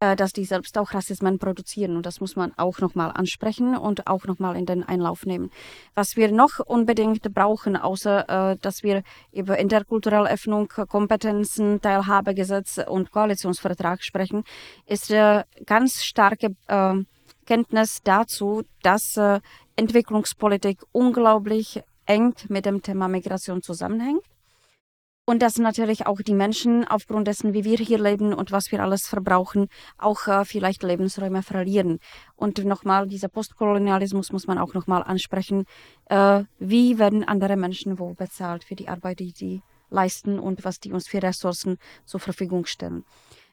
äh, 0.01 0.17
dass 0.17 0.33
die 0.33 0.47
selbst 0.47 0.79
auch 0.79 0.95
Rassismen 0.95 1.39
produzieren. 1.39 1.97
Und 1.97 2.07
das 2.07 2.23
muss 2.23 2.35
man 2.35 2.55
auch 2.57 2.79
nochmal 2.79 3.13
ansprechen 3.15 3.77
und 3.77 4.07
auch 4.07 4.25
nochmal 4.25 4.57
in 4.57 4.65
den 4.65 4.83
Einlauf 4.83 5.27
nehmen. 5.27 5.51
Was 5.95 6.17
wir 6.17 6.33
noch 6.33 6.61
unbedingt 6.61 7.23
brauchen, 7.35 7.77
außer 7.77 8.53
äh, 8.53 8.57
dass 8.59 8.83
wir 8.83 9.03
über 9.33 9.59
interkulturelle 9.59 10.31
Öffnung, 10.31 10.69
Kompetenzen, 10.89 11.83
Teilhabegesetz 11.83 12.81
und 12.89 13.11
Koalitionsvertrag 13.11 14.03
sprechen, 14.03 14.45
ist 14.87 15.11
äh, 15.11 15.45
ganz 15.67 16.03
starke 16.03 16.57
äh, 16.69 16.95
Kenntnis 17.45 18.01
dazu, 18.03 18.63
dass 18.83 19.17
äh, 19.17 19.41
Entwicklungspolitik 19.77 20.83
unglaublich 20.93 21.83
eng 22.07 22.35
mit 22.49 22.67
dem 22.67 22.83
Thema 22.83 23.09
Migration 23.09 23.63
zusammenhängt. 23.63 24.23
Und 25.27 25.41
dass 25.41 25.57
natürlich 25.57 26.07
auch 26.07 26.21
die 26.21 26.35
Menschen 26.35 26.87
aufgrund 26.87 27.27
dessen, 27.27 27.55
wie 27.55 27.65
wir 27.65 27.79
hier 27.79 27.99
leben 27.99 28.35
und 28.35 28.53
was 28.53 28.71
wir 28.71 28.83
alles 28.83 29.07
verbrauchen, 29.07 29.69
auch 29.97 30.27
äh, 30.27 30.45
vielleicht 30.45 30.83
Lebensräume 30.83 31.43
verlieren. 31.43 31.99
Und 32.37 32.63
nochmal, 32.63 33.09
dieser 33.09 33.29
Postkolonialismus 33.29 34.33
muss 34.33 34.47
man 34.47 34.59
auch 34.59 34.75
nochmal 34.75 35.03
ansprechen. 35.03 35.65
Äh, 36.11 36.43
wie 36.59 36.99
werden 36.99 37.25
andere 37.25 37.57
Menschen 37.57 37.99
wo 37.99 38.13
bezahlt 38.13 38.65
für 38.65 38.75
die 38.75 38.89
Arbeit, 38.89 39.21
die 39.21 39.33
sie 39.35 39.63
leisten 39.89 40.39
und 40.39 40.63
was 40.63 40.79
die 40.79 40.93
uns 40.93 41.09
für 41.09 41.23
Ressourcen 41.23 41.79
zur 42.05 42.21
Verfügung 42.21 42.67
stellen? 42.67 43.05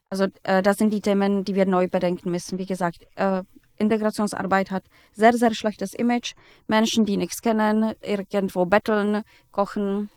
Also 0.10 0.28
äh, 0.44 0.62
das 0.62 0.78
sind 0.78 0.92
die 0.92 1.00
Themen, 1.00 1.46
die 1.46 1.56
wir 1.56 1.66
neu 1.66 1.88
bedenken 1.88 2.32
müssen. 2.32 2.60
Wie 2.60 2.66
gesagt, 2.66 3.08
äh, 3.16 3.44
Integrationsarbeit 3.82 4.72
hat 4.72 4.84
sehr, 5.12 5.34
sehr 5.34 5.54
schlechtes 5.54 5.94
Image. 5.94 6.34
Menschen, 6.68 7.06
die 7.06 7.18
nichts 7.18 7.42
kennen, 7.42 7.94
irgendwo 8.02 8.66
betteln, 8.66 9.24
kochen 9.52 10.10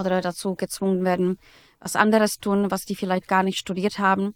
oder 0.00 0.20
dazu 0.20 0.54
gezwungen 0.54 1.04
werden, 1.04 1.38
was 1.80 1.96
anderes 1.96 2.38
tun, 2.38 2.70
was 2.70 2.84
die 2.84 2.96
vielleicht 2.96 3.28
gar 3.28 3.42
nicht 3.42 3.58
studiert 3.58 3.98
haben. 3.98 4.34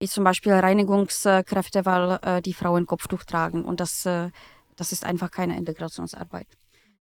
Wie 0.00 0.08
zum 0.08 0.24
Beispiel 0.24 0.52
Reinigungskräfte, 0.52 1.86
weil 1.86 2.18
äh, 2.22 2.42
die 2.42 2.54
Frauen 2.54 2.86
Kopftuch 2.86 3.22
tragen. 3.22 3.64
Und 3.64 3.78
das, 3.78 4.04
äh, 4.04 4.30
das 4.74 4.90
ist 4.90 5.04
einfach 5.04 5.30
keine 5.30 5.56
Integrationsarbeit. 5.56 6.48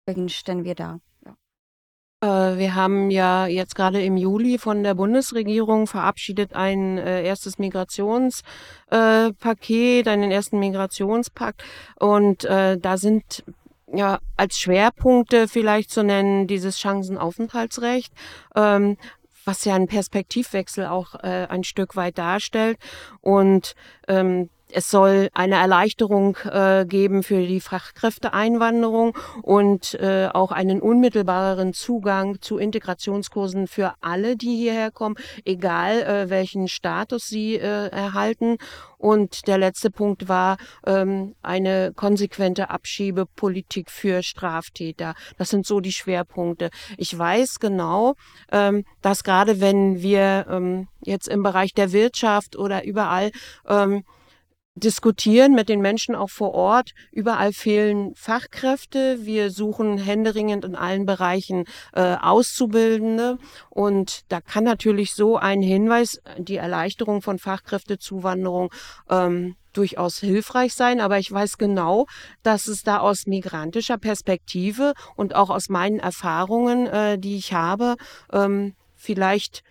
Deswegen 0.05 0.29
stehen 0.29 0.63
wir 0.63 0.75
da. 0.75 0.99
Äh, 2.21 2.27
wir 2.57 2.75
haben 2.75 3.11
ja 3.11 3.47
jetzt 3.47 3.75
gerade 3.75 4.01
im 4.03 4.17
Juli 4.17 4.57
von 4.57 4.83
der 4.83 4.95
Bundesregierung 4.95 5.87
verabschiedet 5.87 6.53
ein 6.53 6.97
äh, 6.97 7.23
erstes 7.23 7.57
Migrationspaket, 7.57 8.43
äh, 8.91 10.09
einen 10.09 10.31
ersten 10.31 10.59
Migrationspakt. 10.59 11.63
Und 11.99 12.45
äh, 12.45 12.77
da 12.77 12.97
sind 12.97 13.43
ja 13.93 14.19
als 14.37 14.57
Schwerpunkte 14.57 15.47
vielleicht 15.47 15.91
zu 15.91 16.03
nennen 16.03 16.47
dieses 16.47 16.79
Chancenaufenthaltsrecht. 16.79 18.13
Ähm, 18.55 18.97
was 19.45 19.63
ja 19.63 19.75
einen 19.75 19.87
Perspektivwechsel 19.87 20.87
auch 20.87 21.15
äh, 21.15 21.47
ein 21.49 21.63
Stück 21.63 21.95
weit 21.95 22.17
darstellt. 22.17 22.77
Und 23.21 23.75
ähm, 24.07 24.49
es 24.71 24.89
soll 24.89 25.29
eine 25.33 25.55
Erleichterung 25.55 26.37
äh, 26.45 26.85
geben 26.85 27.23
für 27.23 27.45
die 27.45 27.59
Fachkräfteeinwanderung 27.59 29.15
und 29.41 29.93
äh, 29.95 30.27
auch 30.33 30.51
einen 30.51 30.81
unmittelbareren 30.81 31.73
Zugang 31.73 32.41
zu 32.41 32.57
Integrationskursen 32.57 33.67
für 33.67 33.93
alle, 34.01 34.35
die 34.35 34.55
hierher 34.55 34.91
kommen, 34.91 35.15
egal 35.45 36.01
äh, 36.01 36.29
welchen 36.29 36.67
Status 36.67 37.27
sie 37.27 37.55
äh, 37.55 37.89
erhalten. 37.89 38.57
Und 38.97 39.47
der 39.47 39.59
letzte 39.59 39.91
Punkt 39.91 40.29
war 40.29 40.57
ähm, 40.85 41.35
eine 41.43 41.93
konsequente 41.95 42.69
Abschiebepolitik 42.71 43.91
für 43.91 44.23
Straftäter. 44.23 45.13
Das 45.37 45.49
sind 45.49 45.67
so 45.67 45.79
die 45.79 45.91
Schwerpunkte. 45.91 46.71
Ich 46.97 47.15
weiß 47.15 47.59
genau, 47.59 48.15
ähm, 48.51 48.83
dass 49.01 49.23
gerade 49.23 49.61
wenn 49.61 50.01
wir 50.01 50.47
ähm, 50.49 50.87
jetzt 51.01 51.27
im 51.27 51.43
Bereich 51.43 51.73
der 51.73 51.91
Wirtschaft 51.91 52.55
oder 52.55 52.83
überall 52.83 53.31
ähm, 53.67 54.03
diskutieren 54.75 55.53
mit 55.53 55.69
den 55.69 55.81
Menschen 55.81 56.15
auch 56.15 56.29
vor 56.29 56.53
Ort. 56.53 56.91
Überall 57.11 57.53
fehlen 57.53 58.13
Fachkräfte. 58.15 59.25
Wir 59.25 59.49
suchen 59.49 59.97
händeringend 59.97 60.65
in 60.65 60.75
allen 60.75 61.05
Bereichen 61.05 61.65
äh, 61.93 62.15
Auszubildende. 62.15 63.37
Und 63.69 64.21
da 64.29 64.41
kann 64.41 64.65
natürlich 64.65 65.13
so 65.13 65.37
ein 65.37 65.61
Hinweis, 65.61 66.21
die 66.37 66.57
Erleichterung 66.57 67.21
von 67.21 67.39
Fachkräftezuwanderung, 67.39 68.69
ähm, 69.09 69.55
durchaus 69.73 70.19
hilfreich 70.19 70.73
sein, 70.73 71.01
aber 71.01 71.19
ich 71.19 71.29
weiß 71.29 71.57
genau, 71.57 72.05
dass 72.43 72.67
es 72.67 72.83
da 72.83 72.99
aus 72.99 73.27
migrantischer 73.27 73.97
Perspektive 73.97 74.93
und 75.17 75.35
auch 75.35 75.49
aus 75.49 75.67
meinen 75.67 75.99
Erfahrungen, 75.99 76.87
äh, 76.87 77.19
die 77.19 77.35
ich 77.35 77.51
habe, 77.51 77.95
ähm, 78.31 78.73
vielleicht 78.95 79.63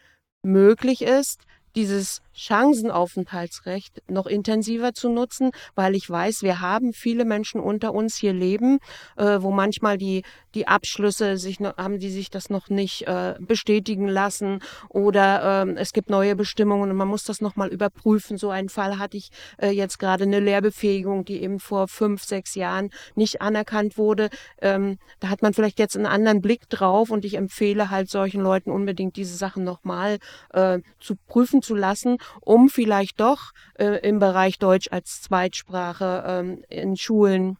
möglich 0.42 1.02
ist, 1.02 1.40
dieses 1.74 2.20
Chancenaufenthaltsrecht 2.34 4.02
noch 4.08 4.26
intensiver 4.26 4.92
zu 4.92 5.08
nutzen, 5.08 5.50
weil 5.74 5.94
ich 5.94 6.08
weiß, 6.08 6.42
wir 6.42 6.60
haben 6.60 6.92
viele 6.92 7.24
Menschen 7.24 7.60
unter 7.60 7.94
uns 7.94 8.16
hier 8.16 8.32
leben, 8.32 8.78
äh, 9.16 9.38
wo 9.40 9.50
manchmal 9.50 9.96
die, 9.96 10.24
die 10.54 10.68
Abschlüsse 10.68 11.36
sich 11.36 11.60
noch, 11.60 11.76
haben 11.76 11.98
die 11.98 12.10
sich 12.10 12.30
das 12.30 12.50
noch 12.50 12.68
nicht 12.68 13.06
äh, 13.06 13.34
bestätigen 13.40 14.08
lassen 14.08 14.60
oder 14.88 15.64
äh, 15.66 15.74
es 15.76 15.92
gibt 15.92 16.10
neue 16.10 16.36
Bestimmungen 16.36 16.90
und 16.90 16.96
man 16.96 17.08
muss 17.08 17.24
das 17.24 17.40
nochmal 17.40 17.68
überprüfen. 17.68 18.36
So 18.36 18.50
einen 18.50 18.68
Fall 18.68 18.98
hatte 18.98 19.16
ich 19.16 19.30
äh, 19.58 19.70
jetzt 19.70 19.98
gerade 19.98 20.24
eine 20.24 20.40
Lehrbefähigung, 20.40 21.24
die 21.24 21.42
eben 21.42 21.60
vor 21.60 21.88
fünf, 21.88 22.24
sechs 22.24 22.54
Jahren 22.54 22.90
nicht 23.14 23.40
anerkannt 23.40 23.96
wurde. 23.96 24.28
Ähm, 24.60 24.98
da 25.20 25.28
hat 25.28 25.42
man 25.42 25.54
vielleicht 25.54 25.78
jetzt 25.78 25.96
einen 25.96 26.06
anderen 26.06 26.40
Blick 26.40 26.68
drauf 26.68 27.10
und 27.10 27.24
ich 27.24 27.34
empfehle 27.34 27.90
halt 27.90 28.10
solchen 28.10 28.40
Leuten 28.40 28.70
unbedingt 28.70 29.16
diese 29.16 29.36
Sachen 29.36 29.64
nochmal 29.64 30.18
äh, 30.52 30.80
zu 30.98 31.16
prüfen 31.26 31.62
zu 31.62 31.74
lassen 31.74 32.18
um 32.40 32.68
vielleicht 32.68 33.20
doch 33.20 33.52
äh, 33.78 34.06
im 34.06 34.18
Bereich 34.18 34.58
Deutsch 34.58 34.88
als 34.90 35.22
Zweitsprache 35.22 36.24
ähm, 36.26 36.64
in 36.68 36.96
Schulen 36.96 37.56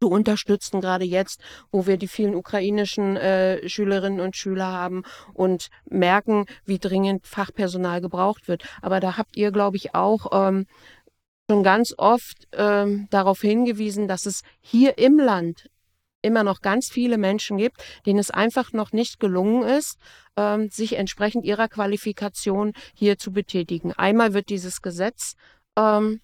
zu 0.00 0.10
unterstützen, 0.10 0.80
gerade 0.80 1.04
jetzt, 1.04 1.40
wo 1.70 1.86
wir 1.86 1.96
die 1.96 2.08
vielen 2.08 2.34
ukrainischen 2.34 3.16
äh, 3.16 3.66
Schülerinnen 3.68 4.20
und 4.20 4.36
Schüler 4.36 4.66
haben 4.66 5.04
und 5.32 5.68
merken, 5.88 6.44
wie 6.64 6.78
dringend 6.78 7.26
Fachpersonal 7.26 8.00
gebraucht 8.00 8.46
wird. 8.48 8.64
Aber 8.82 9.00
da 9.00 9.16
habt 9.16 9.36
ihr, 9.36 9.50
glaube 9.50 9.76
ich, 9.76 9.94
auch 9.94 10.26
ähm, 10.32 10.66
schon 11.50 11.62
ganz 11.62 11.94
oft 11.96 12.46
ähm, 12.52 13.06
darauf 13.10 13.40
hingewiesen, 13.40 14.08
dass 14.08 14.26
es 14.26 14.42
hier 14.60 14.98
im 14.98 15.18
Land 15.18 15.70
immer 16.22 16.44
noch 16.44 16.60
ganz 16.60 16.88
viele 16.88 17.18
Menschen 17.18 17.56
gibt, 17.58 17.82
denen 18.04 18.18
es 18.18 18.30
einfach 18.30 18.72
noch 18.72 18.92
nicht 18.92 19.20
gelungen 19.20 19.62
ist, 19.62 19.98
ähm, 20.36 20.68
sich 20.70 20.96
entsprechend 20.96 21.44
ihrer 21.44 21.68
Qualifikation 21.68 22.72
hier 22.94 23.18
zu 23.18 23.32
betätigen. 23.32 23.92
Einmal 23.92 24.34
wird 24.34 24.48
dieses 24.48 24.82
Gesetz 24.82 25.34
ähm, 25.76 26.20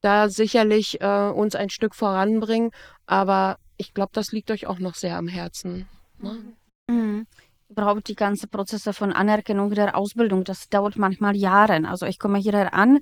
da 0.00 0.28
sicherlich 0.28 1.00
äh, 1.00 1.30
uns 1.30 1.54
ein 1.54 1.70
Stück 1.70 1.94
voranbringen, 1.94 2.70
aber 3.06 3.58
ich 3.76 3.94
glaube, 3.94 4.10
das 4.12 4.32
liegt 4.32 4.50
euch 4.50 4.66
auch 4.66 4.78
noch 4.78 4.94
sehr 4.94 5.16
am 5.16 5.28
Herzen. 5.28 5.88
Ne? 6.18 6.54
Mhm. 6.88 7.26
Überhaupt 7.68 8.08
die 8.08 8.14
ganzen 8.14 8.50
Prozesse 8.50 8.92
von 8.92 9.12
Anerkennung 9.12 9.70
der 9.70 9.96
Ausbildung, 9.96 10.44
das 10.44 10.68
dauert 10.68 10.96
manchmal 10.96 11.34
Jahre. 11.34 11.88
Also 11.88 12.06
ich 12.06 12.18
komme 12.18 12.38
hierher 12.38 12.74
an, 12.74 13.00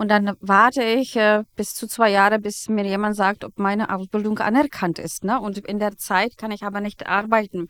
und 0.00 0.08
dann 0.08 0.34
warte 0.40 0.82
ich 0.82 1.14
äh, 1.16 1.44
bis 1.56 1.74
zu 1.74 1.86
zwei 1.86 2.10
Jahre, 2.10 2.38
bis 2.38 2.70
mir 2.70 2.86
jemand 2.86 3.16
sagt, 3.16 3.44
ob 3.44 3.58
meine 3.58 3.94
Ausbildung 3.94 4.38
anerkannt 4.38 4.98
ist. 4.98 5.24
Ne? 5.24 5.38
Und 5.38 5.58
in 5.58 5.78
der 5.78 5.98
Zeit 5.98 6.38
kann 6.38 6.52
ich 6.52 6.62
aber 6.62 6.80
nicht 6.80 7.06
arbeiten. 7.06 7.68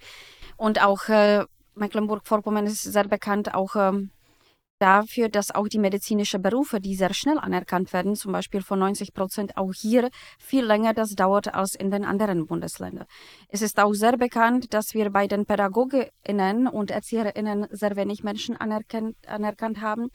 Und 0.57 0.81
auch 0.81 1.09
äh, 1.09 1.45
Mecklenburg-Vorpommern 1.75 2.67
ist 2.67 2.85
sehr 2.85 3.09
bekannt 3.09 3.53
auch 3.53 3.75
ähm, 3.75 4.13
dafür, 4.79 5.29
dass 5.29 5.53
auch 5.53 5.67
die 5.67 5.81
medizinischen 5.81 6.41
Berufe, 6.41 6.79
die 6.79 6.95
sehr 6.95 7.13
schnell 7.15 7.37
anerkannt 7.37 7.93
werden, 7.93 8.15
zum 8.15 8.31
Beispiel 8.31 8.63
von 8.63 8.79
90 8.79 9.13
Prozent, 9.13 9.57
auch 9.57 9.73
hier 9.75 10.09
viel 10.39 10.65
länger 10.65 10.95
das 10.95 11.17
dauert 11.17 11.53
als 11.53 11.75
in 11.75 11.91
den 11.91 12.05
anderen 12.05 12.47
Bundesländern. 12.47 13.07
Es 13.49 13.61
ist 13.61 13.81
auch 13.81 13.93
sehr 13.93 14.17
bekannt, 14.17 14.73
dass 14.73 14.95
wir 14.95 15.11
bei 15.11 15.27
den 15.27 15.47
PädagogInnen 15.47 16.69
und 16.69 16.93
ErzieherInnen 16.93 17.67
sehr 17.73 17.97
wenig 17.97 18.23
Menschen 18.23 18.57
anerkannt, 18.57 19.17
anerkannt 19.27 19.81
haben 19.81 20.11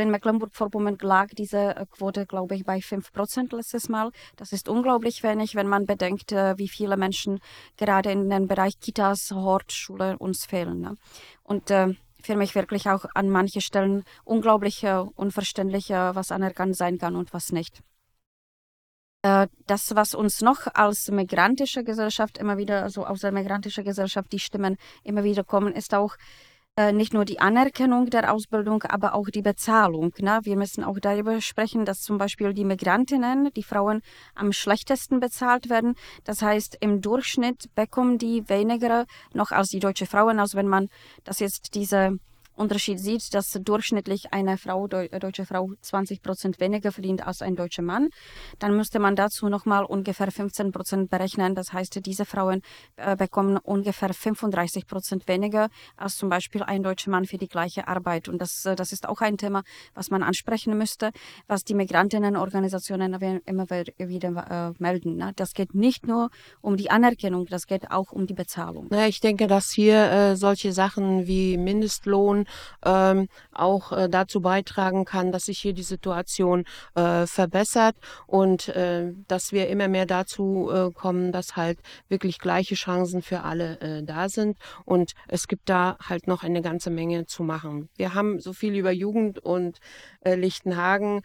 in 0.00 0.10
Mecklenburg-Vorpommern 0.10 0.98
lag 1.00 1.28
diese 1.28 1.76
äh, 1.76 1.86
Quote, 1.90 2.26
glaube 2.26 2.54
ich, 2.54 2.64
bei 2.64 2.80
5 2.80 3.12
Prozent 3.12 3.52
letztes 3.52 3.88
Mal. 3.88 4.10
Das 4.36 4.52
ist 4.52 4.68
unglaublich 4.68 5.22
wenig, 5.22 5.54
wenn 5.54 5.68
man 5.68 5.86
bedenkt, 5.86 6.32
äh, 6.32 6.58
wie 6.58 6.68
viele 6.68 6.96
Menschen 6.96 7.40
gerade 7.76 8.10
in 8.10 8.28
den 8.28 8.48
Bereich 8.48 8.78
Kitas, 8.80 9.30
Hort, 9.30 9.72
Schule 9.72 10.16
uns 10.18 10.44
fehlen. 10.46 10.80
Ne? 10.80 10.96
Und 11.42 11.70
äh, 11.70 11.94
für 12.22 12.36
mich 12.36 12.54
wirklich 12.54 12.88
auch 12.88 13.04
an 13.14 13.30
manchen 13.30 13.62
Stellen 13.62 14.04
unglaublich 14.24 14.84
unverständlich, 15.14 15.88
was 15.88 16.30
anerkannt 16.30 16.76
sein 16.76 16.98
kann 16.98 17.16
und 17.16 17.32
was 17.32 17.50
nicht. 17.50 17.80
Das, 19.22 19.94
was 19.94 20.14
uns 20.14 20.42
noch 20.42 20.66
als 20.74 21.10
migrantische 21.10 21.82
Gesellschaft 21.82 22.36
immer 22.36 22.58
wieder, 22.58 22.82
also 22.82 23.06
aus 23.06 23.20
der 23.20 23.32
migrantischen 23.32 23.84
Gesellschaft, 23.84 24.30
die 24.32 24.38
Stimmen 24.38 24.76
immer 25.02 25.24
wieder 25.24 25.44
kommen, 25.44 25.72
ist 25.72 25.94
auch 25.94 26.16
nicht 26.92 27.14
nur 27.14 27.24
die 27.24 27.40
Anerkennung 27.40 28.10
der 28.10 28.32
Ausbildung, 28.32 28.82
aber 28.84 29.14
auch 29.14 29.28
die 29.28 29.42
Bezahlung. 29.42 30.12
Ne? 30.18 30.40
Wir 30.42 30.56
müssen 30.56 30.84
auch 30.84 30.98
darüber 30.98 31.40
sprechen, 31.40 31.84
dass 31.84 32.00
zum 32.00 32.18
Beispiel 32.18 32.54
die 32.54 32.64
Migrantinnen, 32.64 33.50
die 33.54 33.62
Frauen 33.62 34.02
am 34.34 34.52
schlechtesten 34.52 35.20
bezahlt 35.20 35.70
werden. 35.70 35.94
Das 36.24 36.42
heißt, 36.42 36.76
im 36.80 37.00
Durchschnitt 37.00 37.74
bekommen 37.74 38.18
die 38.18 38.48
weniger 38.48 39.06
noch 39.34 39.50
als 39.50 39.68
die 39.68 39.80
deutsche 39.80 40.06
Frauen. 40.06 40.38
Also 40.38 40.56
wenn 40.56 40.68
man 40.68 40.88
das 41.24 41.40
jetzt 41.40 41.74
diese 41.74 42.18
Unterschied 42.60 43.00
sieht, 43.00 43.34
dass 43.34 43.52
durchschnittlich 43.52 44.32
eine 44.32 44.58
Frau, 44.58 44.86
eine 44.90 45.08
deutsche 45.18 45.46
Frau 45.46 45.70
20 45.80 46.22
Prozent 46.22 46.60
weniger 46.60 46.92
verdient 46.92 47.26
als 47.26 47.40
ein 47.40 47.56
deutscher 47.56 47.82
Mann, 47.82 48.10
dann 48.58 48.76
müsste 48.76 48.98
man 48.98 49.16
dazu 49.16 49.48
nochmal 49.48 49.84
ungefähr 49.84 50.30
15 50.30 50.70
Prozent 50.70 51.10
berechnen. 51.10 51.54
Das 51.54 51.72
heißt, 51.72 52.04
diese 52.04 52.26
Frauen 52.26 52.60
äh, 52.96 53.16
bekommen 53.16 53.56
ungefähr 53.56 54.12
35 54.12 54.86
Prozent 54.86 55.26
weniger 55.26 55.68
als 55.96 56.16
zum 56.16 56.28
Beispiel 56.28 56.62
ein 56.62 56.82
deutscher 56.82 57.10
Mann 57.10 57.24
für 57.24 57.38
die 57.38 57.48
gleiche 57.48 57.88
Arbeit. 57.88 58.28
Und 58.28 58.38
das, 58.40 58.66
äh, 58.66 58.76
das 58.76 58.92
ist 58.92 59.08
auch 59.08 59.22
ein 59.22 59.38
Thema, 59.38 59.62
was 59.94 60.10
man 60.10 60.22
ansprechen 60.22 60.76
müsste, 60.76 61.10
was 61.46 61.64
die 61.64 61.74
Migrantinnenorganisationen 61.74 63.40
immer 63.46 63.70
wieder 63.70 64.74
äh, 64.78 64.82
melden. 64.82 65.16
Ne? 65.16 65.32
Das 65.36 65.54
geht 65.54 65.74
nicht 65.74 66.06
nur 66.06 66.28
um 66.60 66.76
die 66.76 66.90
Anerkennung, 66.90 67.46
das 67.46 67.66
geht 67.66 67.90
auch 67.90 68.12
um 68.12 68.26
die 68.26 68.34
Bezahlung. 68.34 68.88
Ja, 68.92 69.06
ich 69.06 69.20
denke, 69.20 69.46
dass 69.46 69.70
hier 69.70 70.10
äh, 70.10 70.36
solche 70.36 70.72
Sachen 70.72 71.26
wie 71.26 71.56
Mindestlohn 71.56 72.44
ähm, 72.84 73.28
auch 73.52 73.92
äh, 73.92 74.08
dazu 74.08 74.40
beitragen 74.40 75.04
kann, 75.04 75.32
dass 75.32 75.46
sich 75.46 75.58
hier 75.58 75.72
die 75.72 75.82
Situation 75.82 76.64
äh, 76.94 77.26
verbessert 77.26 77.96
und 78.26 78.68
äh, 78.68 79.12
dass 79.28 79.52
wir 79.52 79.68
immer 79.68 79.88
mehr 79.88 80.06
dazu 80.06 80.70
äh, 80.72 80.90
kommen, 80.92 81.32
dass 81.32 81.56
halt 81.56 81.78
wirklich 82.08 82.38
gleiche 82.38 82.74
Chancen 82.74 83.22
für 83.22 83.42
alle 83.42 83.80
äh, 83.80 84.02
da 84.02 84.28
sind. 84.28 84.58
Und 84.84 85.12
es 85.28 85.48
gibt 85.48 85.68
da 85.68 85.96
halt 86.08 86.26
noch 86.26 86.42
eine 86.42 86.62
ganze 86.62 86.90
Menge 86.90 87.26
zu 87.26 87.42
machen. 87.42 87.88
Wir 87.96 88.14
haben 88.14 88.40
so 88.40 88.52
viel 88.52 88.74
über 88.74 88.92
Jugend 88.92 89.38
und 89.38 89.78
äh, 90.24 90.34
Lichtenhagen 90.34 91.22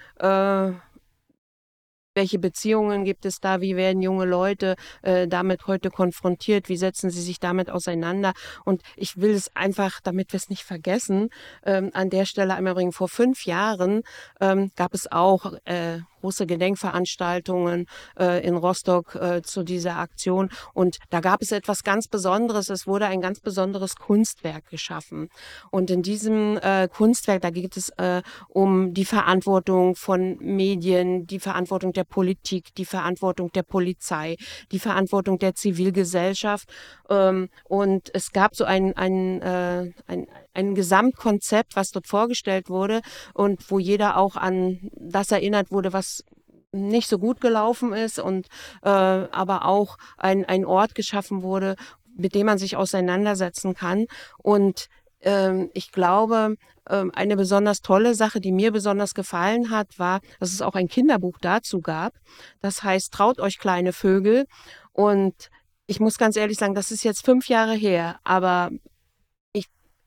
welche 2.16 2.40
Beziehungen 2.40 3.04
gibt 3.04 3.26
es 3.26 3.40
da? 3.40 3.62
Wie 3.62 3.76
werden 3.76 4.02
junge 4.02 4.26
Leute 4.26 4.76
äh, 5.02 5.28
damit 5.28 5.68
heute 5.68 5.92
konfrontiert? 5.92 6.70
Wie 6.70 6.78
setzen 6.78 7.10
sie 7.10 7.22
sich 7.22 7.40
damit 7.40 7.70
auseinander? 7.70 8.34
Und 8.64 8.82
ich 8.96 9.18
will 9.18 9.32
es 9.32 9.56
einfach, 9.56 10.00
damit 10.02 10.34
wir 10.34 10.38
es 10.38 10.50
nicht 10.50 10.64
vergessen, 10.64 11.30
ähm, 11.66 11.92
an 11.94 12.10
der 12.10 12.26
Stelle 12.26 12.56
einmal 12.56 12.74
bringen. 12.74 12.94
Vor 12.94 13.10
fünf 13.10 13.46
Jahren 13.46 14.02
ähm, 14.40 14.72
gab 14.76 14.94
es 14.94 15.12
auch 15.12 15.54
äh, 15.66 16.00
große 16.26 16.48
Gedenkveranstaltungen 16.48 17.86
äh, 18.20 18.44
in 18.46 18.56
Rostock 18.56 19.14
äh, 19.14 19.44
zu 19.44 19.62
dieser 19.64 19.98
Aktion. 19.98 20.50
Und 20.74 20.98
da 21.12 21.20
gab 21.20 21.44
es 21.44 21.52
etwas 21.52 21.84
ganz 21.84 22.08
Besonderes. 22.08 22.70
Es 22.70 22.88
wurde 22.88 23.06
ein 23.06 23.22
ganz 23.22 23.40
besonderes 23.40 23.96
Kunstwerk 23.96 24.68
geschaffen. 24.72 25.30
Und 25.70 25.92
in 25.92 26.02
diesem 26.02 26.58
äh, 26.58 26.88
Kunstwerk, 26.88 27.44
da 27.44 27.52
geht 27.52 27.78
es 27.78 27.90
äh, 27.98 28.24
um 28.50 28.96
die 28.96 29.06
Verantwortung 29.06 29.96
von 29.96 30.38
Medien, 30.40 31.28
die 31.28 31.40
Verantwortung 31.40 31.94
der 31.94 32.06
Politik, 32.06 32.74
die 32.74 32.86
Verantwortung 32.86 33.52
der 33.52 33.64
Polizei, 33.64 34.38
die 34.72 34.80
Verantwortung 34.80 35.38
der 35.38 35.54
Zivilgesellschaft. 35.54 36.68
Ähm, 37.08 37.50
und 37.66 38.10
es 38.16 38.32
gab 38.32 38.56
so 38.56 38.66
ein, 38.66 38.98
ein, 38.98 39.42
äh, 39.44 39.92
ein 40.08 40.28
ein 40.56 40.76
Gesamtkonzept, 40.76 41.76
was 41.76 41.92
dort 41.92 42.08
vorgestellt 42.08 42.70
wurde 42.70 43.02
und 43.34 43.70
wo 43.70 43.80
jeder 43.80 44.18
auch 44.18 44.36
an 44.36 44.90
das 44.94 45.32
erinnert 45.32 45.72
wurde, 45.72 45.94
was 45.94 46.24
nicht 46.72 47.10
so 47.10 47.18
gut 47.18 47.42
gelaufen 47.42 47.94
ist 47.94 48.20
und 48.20 48.48
äh, 48.84 48.90
aber 48.90 49.66
auch 49.66 49.98
ein, 50.18 50.46
ein 50.46 50.66
Ort 50.66 50.96
geschaffen 50.96 51.42
wurde, 51.42 51.76
mit 52.18 52.36
dem 52.36 52.46
man 52.46 52.58
sich 52.58 52.76
auseinandersetzen 52.76 53.74
kann. 53.74 54.06
Und 54.38 54.88
ähm, 55.22 55.70
ich 55.74 55.92
glaube, 55.92 56.56
ähm, 56.90 57.12
eine 57.16 57.36
besonders 57.36 57.82
tolle 57.82 58.14
Sache, 58.16 58.40
die 58.40 58.52
mir 58.52 58.72
besonders 58.72 59.14
gefallen 59.14 59.70
hat, 59.72 59.98
war, 59.98 60.20
dass 60.40 60.52
es 60.52 60.62
auch 60.62 60.76
ein 60.76 60.88
Kinderbuch 60.88 61.38
dazu 61.42 61.82
gab. 61.82 62.14
Das 62.62 62.84
heißt, 62.84 63.12
traut 63.12 63.40
euch 63.40 63.58
kleine 63.58 63.94
Vögel. 63.94 64.46
Und 64.92 65.50
ich 65.88 66.00
muss 66.00 66.18
ganz 66.18 66.36
ehrlich 66.36 66.58
sagen, 66.58 66.76
das 66.76 66.92
ist 66.92 67.04
jetzt 67.04 67.26
fünf 67.26 67.48
Jahre 67.48 67.74
her, 67.74 68.20
aber 68.24 68.70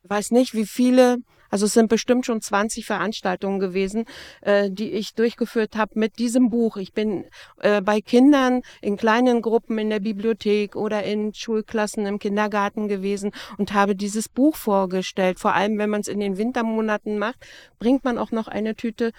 weiß 0.08 0.30
nicht, 0.30 0.54
wie 0.54 0.66
viele 0.66 1.18
also 1.50 1.66
es 1.66 1.72
sind 1.72 1.88
bestimmt 1.88 2.26
schon 2.26 2.40
20 2.40 2.84
Veranstaltungen 2.84 3.58
gewesen, 3.58 4.04
äh, 4.42 4.70
die 4.70 4.92
ich 4.92 5.14
durchgeführt 5.14 5.76
habe 5.76 5.98
mit 5.98 6.18
diesem 6.18 6.50
Buch. 6.50 6.76
Ich 6.76 6.92
bin 6.92 7.24
äh, 7.60 7.80
bei 7.80 8.00
Kindern 8.00 8.62
in 8.80 8.96
kleinen 8.96 9.42
Gruppen 9.42 9.78
in 9.78 9.90
der 9.90 10.00
Bibliothek 10.00 10.76
oder 10.76 11.04
in 11.04 11.32
Schulklassen 11.34 12.06
im 12.06 12.18
Kindergarten 12.18 12.88
gewesen 12.88 13.32
und 13.56 13.72
habe 13.72 13.96
dieses 13.96 14.28
Buch 14.28 14.56
vorgestellt. 14.56 15.38
Vor 15.38 15.54
allem, 15.54 15.78
wenn 15.78 15.90
man 15.90 16.02
es 16.02 16.08
in 16.08 16.20
den 16.20 16.36
Wintermonaten 16.36 17.18
macht, 17.18 17.46
bringt 17.78 18.04
man 18.04 18.18
auch 18.18 18.30
noch 18.30 18.48
eine 18.48 18.74
Tüte 18.74 19.12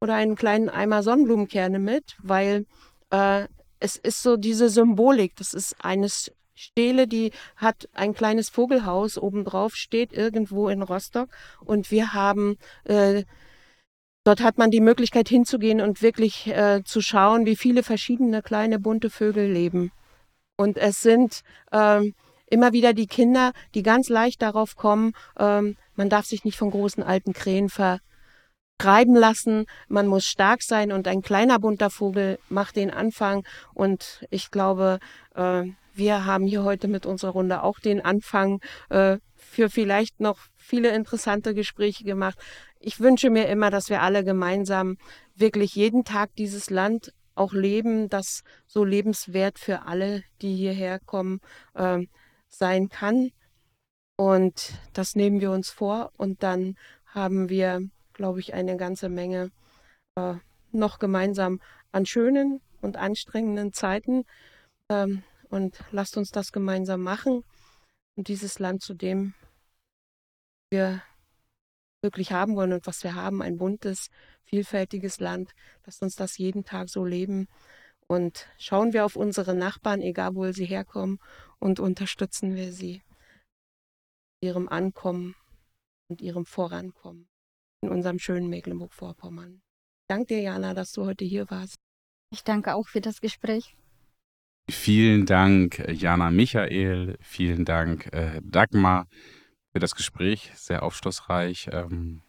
oder 0.00 0.14
einen 0.14 0.36
kleinen 0.36 0.68
Eimer 0.68 1.02
Sonnenblumenkerne 1.02 1.78
mit, 1.78 2.16
weil 2.22 2.66
äh, 3.10 3.46
es 3.80 3.96
ist 3.96 4.22
so 4.22 4.36
diese 4.36 4.68
Symbolik. 4.68 5.34
Das 5.36 5.54
ist 5.54 5.76
eines 5.84 6.30
Stele, 6.54 7.06
die 7.06 7.32
hat 7.56 7.88
ein 7.92 8.14
kleines 8.14 8.48
Vogelhaus 8.48 9.18
obendrauf, 9.18 9.74
steht 9.74 10.12
irgendwo 10.12 10.68
in 10.68 10.82
Rostock. 10.82 11.28
Und 11.60 11.90
wir 11.90 12.14
haben, 12.14 12.56
äh, 12.84 13.24
dort 14.24 14.42
hat 14.42 14.58
man 14.58 14.70
die 14.70 14.80
Möglichkeit 14.80 15.28
hinzugehen 15.28 15.80
und 15.80 16.02
wirklich 16.02 16.46
äh, 16.46 16.82
zu 16.84 17.00
schauen, 17.00 17.46
wie 17.46 17.56
viele 17.56 17.82
verschiedene 17.82 18.42
kleine 18.42 18.78
bunte 18.78 19.10
Vögel 19.10 19.50
leben. 19.50 19.92
Und 20.56 20.78
es 20.78 21.02
sind 21.02 21.42
äh, 21.72 22.02
immer 22.46 22.72
wieder 22.72 22.92
die 22.92 23.06
Kinder, 23.08 23.52
die 23.74 23.82
ganz 23.82 24.08
leicht 24.08 24.42
darauf 24.42 24.76
kommen, 24.76 25.12
ähm, 25.38 25.76
man 25.96 26.08
darf 26.08 26.26
sich 26.26 26.44
nicht 26.44 26.56
von 26.56 26.70
großen 26.70 27.02
alten 27.02 27.32
Krähen 27.32 27.68
vertreiben 27.68 29.14
lassen, 29.14 29.66
man 29.88 30.06
muss 30.06 30.24
stark 30.24 30.62
sein 30.62 30.92
und 30.92 31.08
ein 31.08 31.22
kleiner 31.22 31.58
bunter 31.58 31.90
Vogel 31.90 32.38
macht 32.48 32.76
den 32.76 32.90
Anfang. 32.90 33.44
Und 33.74 34.24
ich 34.30 34.50
glaube, 34.50 34.98
äh, 35.34 35.64
wir 35.94 36.24
haben 36.24 36.46
hier 36.46 36.64
heute 36.64 36.88
mit 36.88 37.06
unserer 37.06 37.32
Runde 37.32 37.62
auch 37.62 37.78
den 37.78 38.04
Anfang 38.04 38.60
äh, 38.90 39.18
für 39.34 39.70
vielleicht 39.70 40.20
noch 40.20 40.38
viele 40.56 40.94
interessante 40.94 41.54
Gespräche 41.54 42.04
gemacht. 42.04 42.38
Ich 42.80 43.00
wünsche 43.00 43.30
mir 43.30 43.48
immer, 43.48 43.70
dass 43.70 43.88
wir 43.88 44.02
alle 44.02 44.24
gemeinsam 44.24 44.96
wirklich 45.34 45.74
jeden 45.74 46.04
Tag 46.04 46.34
dieses 46.36 46.70
Land 46.70 47.12
auch 47.34 47.52
leben, 47.52 48.08
das 48.08 48.42
so 48.66 48.84
lebenswert 48.84 49.58
für 49.58 49.86
alle, 49.86 50.22
die 50.42 50.54
hierher 50.54 50.98
kommen, 51.00 51.40
äh, 51.74 52.00
sein 52.48 52.88
kann. 52.88 53.30
Und 54.16 54.74
das 54.92 55.16
nehmen 55.16 55.40
wir 55.40 55.50
uns 55.50 55.70
vor 55.70 56.12
und 56.16 56.42
dann 56.42 56.76
haben 57.06 57.48
wir, 57.48 57.88
glaube 58.12 58.40
ich, 58.40 58.54
eine 58.54 58.76
ganze 58.76 59.08
Menge 59.08 59.50
äh, 60.16 60.34
noch 60.70 60.98
gemeinsam 60.98 61.60
an 61.90 62.06
schönen 62.06 62.60
und 62.80 62.96
anstrengenden 62.96 63.72
Zeiten. 63.72 64.24
Ähm, 64.88 65.22
und 65.50 65.78
lasst 65.90 66.16
uns 66.16 66.30
das 66.30 66.52
gemeinsam 66.52 67.02
machen 67.02 67.44
und 68.16 68.28
dieses 68.28 68.58
Land 68.58 68.82
zu 68.82 68.94
dem 68.94 69.34
wir 70.70 71.02
wirklich 72.02 72.32
haben 72.32 72.54
wollen 72.56 72.72
und 72.72 72.86
was 72.86 73.02
wir 73.02 73.14
haben, 73.14 73.42
ein 73.42 73.56
buntes, 73.56 74.10
vielfältiges 74.44 75.20
Land. 75.20 75.54
Lasst 75.86 76.02
uns 76.02 76.16
das 76.16 76.36
jeden 76.38 76.64
Tag 76.64 76.88
so 76.88 77.04
leben 77.04 77.48
und 78.06 78.46
schauen 78.58 78.92
wir 78.92 79.04
auf 79.04 79.16
unsere 79.16 79.54
Nachbarn, 79.54 80.02
egal 80.02 80.34
wo 80.34 80.50
sie 80.52 80.66
herkommen, 80.66 81.18
und 81.58 81.80
unterstützen 81.80 82.54
wir 82.54 82.72
sie 82.72 83.02
ihrem 84.42 84.68
Ankommen 84.68 85.34
und 86.08 86.20
ihrem 86.20 86.44
Vorankommen 86.44 87.28
in 87.80 87.88
unserem 87.88 88.18
schönen 88.18 88.48
Mecklenburg-Vorpommern. 88.48 89.62
Danke 90.08 90.34
dir, 90.34 90.42
Jana, 90.42 90.74
dass 90.74 90.92
du 90.92 91.06
heute 91.06 91.24
hier 91.24 91.48
warst. 91.50 91.76
Ich 92.30 92.44
danke 92.44 92.74
auch 92.74 92.88
für 92.88 93.00
das 93.00 93.20
Gespräch. 93.20 93.76
Vielen 94.70 95.26
Dank, 95.26 95.84
Jana 95.88 96.30
Michael. 96.30 97.18
Vielen 97.20 97.64
Dank, 97.64 98.12
äh, 98.12 98.40
Dagmar, 98.42 99.06
für 99.72 99.78
das 99.78 99.94
Gespräch. 99.94 100.50
Sehr 100.54 100.82
aufschlussreich. 100.82 101.68
Ähm, 101.70 102.22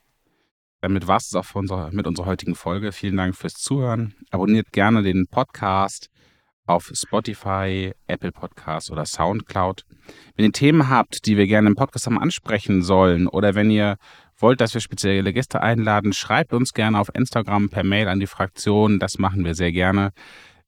damit 0.81 1.07
war 1.07 1.17
es 1.17 1.33
auch 1.33 1.55
unserer, 1.55 1.91
mit 1.91 2.07
unserer 2.07 2.25
heutigen 2.25 2.55
Folge. 2.55 2.91
Vielen 2.91 3.17
Dank 3.17 3.35
fürs 3.35 3.53
Zuhören. 3.53 4.13
Abonniert 4.31 4.71
gerne 4.71 5.01
den 5.01 5.27
Podcast 5.27 6.09
auf 6.65 6.91
Spotify, 6.93 7.93
Apple 8.07 8.31
Podcast 8.31 8.91
oder 8.91 9.05
Soundcloud. 9.05 9.85
Wenn 10.35 10.45
ihr 10.45 10.51
Themen 10.51 10.89
habt, 10.89 11.25
die 11.25 11.37
wir 11.37 11.47
gerne 11.47 11.69
im 11.69 11.75
Podcast 11.75 12.05
haben 12.05 12.19
ansprechen 12.19 12.81
sollen 12.81 13.27
oder 13.27 13.55
wenn 13.55 13.71
ihr 13.71 13.97
wollt, 14.37 14.59
dass 14.59 14.73
wir 14.73 14.81
spezielle 14.81 15.31
Gäste 15.31 15.61
einladen, 15.61 16.11
schreibt 16.11 16.53
uns 16.53 16.73
gerne 16.73 16.99
auf 16.99 17.09
Instagram 17.13 17.69
per 17.69 17.83
Mail 17.83 18.07
an 18.07 18.19
die 18.19 18.27
Fraktion. 18.27 18.99
Das 18.99 19.17
machen 19.19 19.45
wir 19.45 19.55
sehr 19.55 19.71
gerne. 19.71 20.11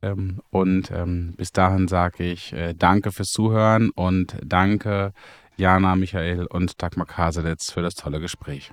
Ähm, 0.08 0.42
und 0.50 0.92
ähm, 0.92 1.34
bis 1.38 1.52
dahin 1.52 1.88
sage 1.88 2.24
ich 2.24 2.54
äh, 2.54 2.74
danke 2.74 3.12
fürs 3.12 3.32
Zuhören 3.32 3.90
und 3.92 4.38
danke 4.44 5.14
Jana, 5.58 5.96
Michael 5.96 6.46
und 6.46 6.82
Dagmar 6.82 7.08
Kaselitz 7.08 7.72
für 7.72 7.82
das 7.82 7.96
tolle 7.96 8.20
Gespräch. 8.20 8.72